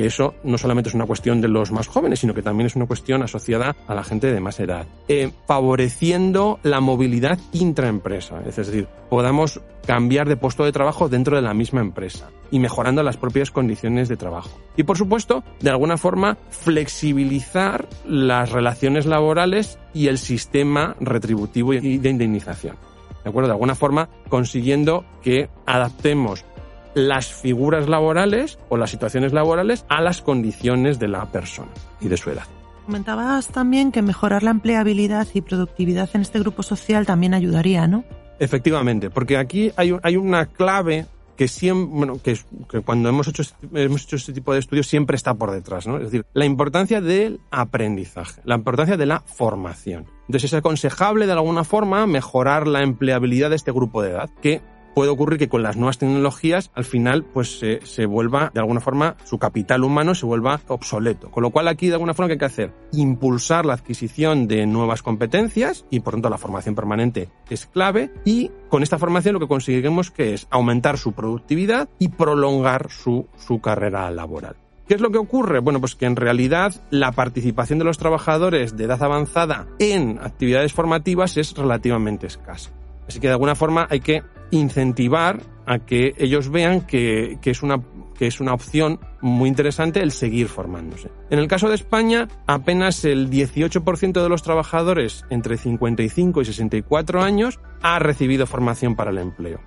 que 0.00 0.06
eso 0.06 0.34
no 0.44 0.56
solamente 0.56 0.88
es 0.88 0.94
una 0.94 1.04
cuestión 1.04 1.42
de 1.42 1.48
los 1.48 1.72
más 1.72 1.86
jóvenes, 1.86 2.20
sino 2.20 2.32
que 2.32 2.42
también 2.42 2.66
es 2.66 2.74
una 2.76 2.86
cuestión 2.86 3.22
asociada 3.22 3.76
a 3.86 3.94
la 3.94 4.02
gente 4.02 4.32
de 4.32 4.40
más 4.40 4.58
edad. 4.58 4.86
Eh, 5.08 5.30
favoreciendo 5.46 6.58
la 6.62 6.80
movilidad 6.80 7.38
intraempresa, 7.52 8.40
es 8.46 8.56
decir, 8.56 8.88
podamos 9.10 9.60
cambiar 9.86 10.26
de 10.26 10.38
puesto 10.38 10.64
de 10.64 10.72
trabajo 10.72 11.10
dentro 11.10 11.36
de 11.36 11.42
la 11.42 11.52
misma 11.52 11.82
empresa 11.82 12.30
y 12.50 12.60
mejorando 12.60 13.02
las 13.02 13.18
propias 13.18 13.50
condiciones 13.50 14.08
de 14.08 14.16
trabajo. 14.16 14.50
Y 14.74 14.84
por 14.84 14.96
supuesto, 14.96 15.44
de 15.60 15.68
alguna 15.68 15.98
forma, 15.98 16.38
flexibilizar 16.48 17.86
las 18.06 18.52
relaciones 18.52 19.04
laborales 19.04 19.78
y 19.92 20.08
el 20.08 20.16
sistema 20.16 20.96
retributivo 21.00 21.74
y 21.74 21.98
de 21.98 22.08
indemnización. 22.08 22.76
¿De 23.22 23.28
acuerdo? 23.28 23.48
De 23.48 23.54
alguna 23.54 23.74
forma, 23.74 24.08
consiguiendo 24.28 25.04
que 25.22 25.50
adaptemos 25.66 26.44
las 26.94 27.32
figuras 27.32 27.88
laborales 27.88 28.58
o 28.68 28.76
las 28.76 28.90
situaciones 28.90 29.32
laborales 29.32 29.84
a 29.88 30.00
las 30.00 30.22
condiciones 30.22 30.98
de 30.98 31.08
la 31.08 31.26
persona 31.26 31.70
y 32.00 32.08
de 32.08 32.16
su 32.16 32.30
edad. 32.30 32.44
Comentabas 32.86 33.48
también 33.48 33.92
que 33.92 34.02
mejorar 34.02 34.42
la 34.42 34.50
empleabilidad 34.50 35.28
y 35.32 35.42
productividad 35.42 36.10
en 36.14 36.22
este 36.22 36.40
grupo 36.40 36.62
social 36.62 37.06
también 37.06 37.34
ayudaría, 37.34 37.86
¿no? 37.86 38.04
Efectivamente, 38.38 39.10
porque 39.10 39.36
aquí 39.36 39.70
hay, 39.76 39.94
hay 40.02 40.16
una 40.16 40.46
clave 40.46 41.06
que 41.40 41.48
siempre, 41.48 41.96
bueno, 41.96 42.20
que, 42.22 42.38
que, 42.70 42.80
cuando 42.80 43.08
hemos 43.08 43.26
hecho, 43.28 43.42
hemos 43.72 44.02
hecho 44.02 44.16
este 44.16 44.34
tipo 44.34 44.52
de 44.52 44.58
estudios 44.58 44.86
siempre 44.86 45.16
está 45.16 45.32
por 45.32 45.50
detrás, 45.50 45.86
¿no? 45.86 45.96
Es 45.96 46.04
decir, 46.04 46.26
la 46.34 46.44
importancia 46.44 47.00
del 47.00 47.40
aprendizaje, 47.50 48.42
la 48.44 48.56
importancia 48.56 48.98
de 48.98 49.06
la 49.06 49.20
formación. 49.20 50.06
Entonces 50.26 50.52
es 50.52 50.58
aconsejable 50.58 51.26
de 51.26 51.32
alguna 51.32 51.64
forma 51.64 52.06
mejorar 52.06 52.66
la 52.66 52.82
empleabilidad 52.82 53.48
de 53.48 53.56
este 53.56 53.72
grupo 53.72 54.02
de 54.02 54.10
edad, 54.10 54.28
que 54.42 54.60
puede 54.94 55.10
ocurrir 55.10 55.38
que 55.38 55.48
con 55.48 55.62
las 55.62 55.76
nuevas 55.76 55.98
tecnologías 55.98 56.70
al 56.74 56.84
final 56.84 57.24
pues 57.24 57.58
se, 57.58 57.80
se, 57.84 58.06
vuelva 58.06 58.50
de 58.52 58.60
alguna 58.60 58.80
forma 58.80 59.16
su 59.24 59.38
capital 59.38 59.84
humano 59.84 60.14
se 60.14 60.26
vuelva 60.26 60.60
obsoleto. 60.68 61.30
Con 61.30 61.42
lo 61.42 61.50
cual 61.50 61.68
aquí 61.68 61.88
de 61.88 61.94
alguna 61.94 62.14
forma 62.14 62.28
¿qué 62.28 62.32
hay 62.34 62.38
que 62.38 62.44
hacer 62.44 62.72
impulsar 62.92 63.66
la 63.66 63.74
adquisición 63.74 64.48
de 64.48 64.66
nuevas 64.66 65.02
competencias 65.02 65.84
y 65.90 66.00
por 66.00 66.14
tanto 66.14 66.30
la 66.30 66.38
formación 66.38 66.74
permanente 66.74 67.28
es 67.48 67.66
clave 67.66 68.10
y 68.24 68.50
con 68.68 68.82
esta 68.82 68.98
formación 68.98 69.34
lo 69.34 69.40
que 69.40 69.48
conseguimos 69.48 70.10
que 70.10 70.34
es 70.34 70.46
aumentar 70.50 70.98
su 70.98 71.12
productividad 71.12 71.88
y 71.98 72.08
prolongar 72.08 72.90
su, 72.90 73.26
su 73.36 73.60
carrera 73.60 74.10
laboral. 74.10 74.56
¿Qué 74.90 74.94
es 74.94 75.00
lo 75.00 75.12
que 75.12 75.18
ocurre? 75.18 75.60
Bueno, 75.60 75.78
pues 75.78 75.94
que 75.94 76.06
en 76.06 76.16
realidad 76.16 76.74
la 76.90 77.12
participación 77.12 77.78
de 77.78 77.84
los 77.84 77.98
trabajadores 77.98 78.76
de 78.76 78.86
edad 78.86 79.00
avanzada 79.04 79.68
en 79.78 80.18
actividades 80.20 80.72
formativas 80.72 81.36
es 81.36 81.54
relativamente 81.54 82.26
escasa. 82.26 82.72
Así 83.10 83.18
que 83.18 83.26
de 83.26 83.32
alguna 83.32 83.56
forma 83.56 83.88
hay 83.90 83.98
que 83.98 84.22
incentivar 84.52 85.42
a 85.66 85.80
que 85.80 86.14
ellos 86.16 86.48
vean 86.48 86.82
que, 86.82 87.38
que, 87.42 87.50
es 87.50 87.64
una, 87.64 87.82
que 88.16 88.28
es 88.28 88.40
una 88.40 88.54
opción 88.54 89.00
muy 89.20 89.48
interesante 89.48 90.00
el 90.00 90.12
seguir 90.12 90.46
formándose. 90.46 91.10
En 91.28 91.40
el 91.40 91.48
caso 91.48 91.68
de 91.68 91.74
España, 91.74 92.28
apenas 92.46 93.04
el 93.04 93.28
18% 93.28 94.22
de 94.22 94.28
los 94.28 94.44
trabajadores 94.44 95.24
entre 95.28 95.56
55 95.56 96.40
y 96.40 96.44
64 96.44 97.20
años 97.20 97.58
ha 97.82 97.98
recibido 97.98 98.46
formación 98.46 98.94
para 98.94 99.10
el 99.10 99.18
empleo. 99.18 99.58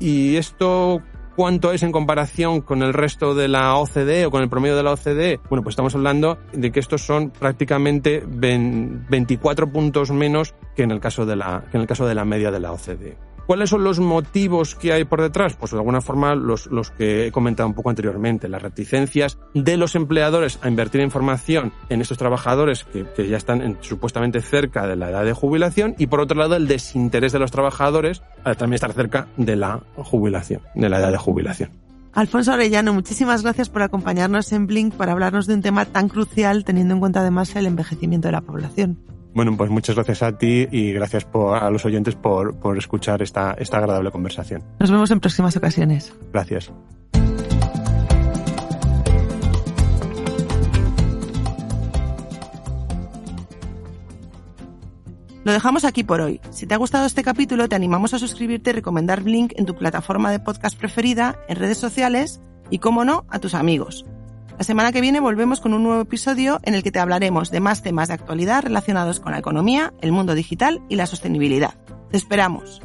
Y 0.00 0.34
esto 0.34 1.00
cuánto 1.38 1.70
es 1.72 1.84
en 1.84 1.92
comparación 1.92 2.62
con 2.62 2.82
el 2.82 2.92
resto 2.92 3.32
de 3.32 3.46
la 3.46 3.76
OCDE 3.76 4.26
o 4.26 4.30
con 4.32 4.42
el 4.42 4.48
promedio 4.48 4.74
de 4.74 4.82
la 4.82 4.94
OCDE, 4.94 5.38
bueno, 5.48 5.62
pues 5.62 5.74
estamos 5.74 5.94
hablando 5.94 6.36
de 6.52 6.72
que 6.72 6.80
estos 6.80 7.02
son 7.02 7.30
prácticamente 7.30 8.24
24 8.26 9.70
puntos 9.70 10.10
menos 10.10 10.56
que 10.74 10.82
en 10.82 10.90
el 10.90 10.98
caso 10.98 11.26
de 11.26 11.36
la, 11.36 11.62
que 11.70 11.76
en 11.76 11.82
el 11.82 11.86
caso 11.86 12.08
de 12.08 12.16
la 12.16 12.24
media 12.24 12.50
de 12.50 12.58
la 12.58 12.72
OCDE. 12.72 13.27
¿Cuáles 13.48 13.70
son 13.70 13.82
los 13.82 13.98
motivos 13.98 14.74
que 14.74 14.92
hay 14.92 15.04
por 15.04 15.22
detrás? 15.22 15.56
Pues 15.56 15.72
de 15.72 15.78
alguna 15.78 16.02
forma 16.02 16.34
los, 16.34 16.66
los 16.66 16.90
que 16.90 17.26
he 17.28 17.32
comentado 17.32 17.66
un 17.66 17.74
poco 17.74 17.88
anteriormente, 17.88 18.46
las 18.46 18.60
reticencias 18.60 19.38
de 19.54 19.78
los 19.78 19.94
empleadores 19.94 20.58
a 20.60 20.68
invertir 20.68 21.00
en 21.00 21.10
formación 21.10 21.72
en 21.88 22.02
estos 22.02 22.18
trabajadores 22.18 22.84
que, 22.84 23.06
que 23.16 23.26
ya 23.26 23.38
están 23.38 23.78
supuestamente 23.80 24.42
cerca 24.42 24.86
de 24.86 24.96
la 24.96 25.08
edad 25.08 25.24
de 25.24 25.32
jubilación 25.32 25.94
y 25.96 26.08
por 26.08 26.20
otro 26.20 26.36
lado 26.36 26.56
el 26.56 26.68
desinterés 26.68 27.32
de 27.32 27.38
los 27.38 27.50
trabajadores 27.50 28.20
a 28.44 28.54
también 28.54 28.74
estar 28.74 28.92
cerca 28.92 29.28
de 29.38 29.56
la 29.56 29.80
jubilación, 29.96 30.60
de 30.74 30.90
la 30.90 30.98
edad 30.98 31.10
de 31.10 31.16
jubilación. 31.16 31.70
Alfonso 32.12 32.52
Arellano, 32.52 32.92
muchísimas 32.92 33.44
gracias 33.44 33.70
por 33.70 33.80
acompañarnos 33.80 34.52
en 34.52 34.66
Blink 34.66 34.92
para 34.92 35.12
hablarnos 35.12 35.46
de 35.46 35.54
un 35.54 35.62
tema 35.62 35.86
tan 35.86 36.10
crucial 36.10 36.64
teniendo 36.64 36.92
en 36.92 37.00
cuenta 37.00 37.20
además 37.20 37.56
el 37.56 37.64
envejecimiento 37.64 38.28
de 38.28 38.32
la 38.32 38.42
población. 38.42 38.98
Bueno, 39.34 39.56
pues 39.56 39.70
muchas 39.70 39.94
gracias 39.94 40.22
a 40.22 40.36
ti 40.36 40.66
y 40.70 40.92
gracias 40.92 41.26
a 41.32 41.70
los 41.70 41.84
oyentes 41.84 42.14
por, 42.14 42.56
por 42.58 42.76
escuchar 42.78 43.22
esta, 43.22 43.52
esta 43.52 43.78
agradable 43.78 44.10
conversación. 44.10 44.64
Nos 44.80 44.90
vemos 44.90 45.10
en 45.10 45.20
próximas 45.20 45.56
ocasiones. 45.56 46.12
Gracias. 46.32 46.72
Lo 55.48 55.54
dejamos 55.54 55.86
aquí 55.86 56.04
por 56.04 56.20
hoy. 56.20 56.42
Si 56.50 56.66
te 56.66 56.74
ha 56.74 56.76
gustado 56.76 57.06
este 57.06 57.22
capítulo, 57.22 57.70
te 57.70 57.74
animamos 57.74 58.12
a 58.12 58.18
suscribirte 58.18 58.68
y 58.68 58.72
recomendar 58.74 59.22
Blink 59.22 59.52
en 59.56 59.64
tu 59.64 59.74
plataforma 59.74 60.30
de 60.30 60.40
podcast 60.40 60.78
preferida, 60.78 61.38
en 61.48 61.56
redes 61.56 61.78
sociales 61.78 62.42
y, 62.68 62.80
como 62.80 63.06
no, 63.06 63.24
a 63.30 63.38
tus 63.38 63.54
amigos. 63.54 64.04
La 64.58 64.64
semana 64.64 64.90
que 64.90 65.00
viene 65.00 65.20
volvemos 65.20 65.60
con 65.60 65.72
un 65.72 65.84
nuevo 65.84 66.02
episodio 66.02 66.58
en 66.64 66.74
el 66.74 66.82
que 66.82 66.90
te 66.90 66.98
hablaremos 66.98 67.52
de 67.52 67.60
más 67.60 67.80
temas 67.80 68.08
de 68.08 68.14
actualidad 68.14 68.64
relacionados 68.64 69.20
con 69.20 69.30
la 69.30 69.38
economía, 69.38 69.94
el 70.00 70.10
mundo 70.10 70.34
digital 70.34 70.82
y 70.88 70.96
la 70.96 71.06
sostenibilidad. 71.06 71.74
Te 72.10 72.16
esperamos. 72.16 72.82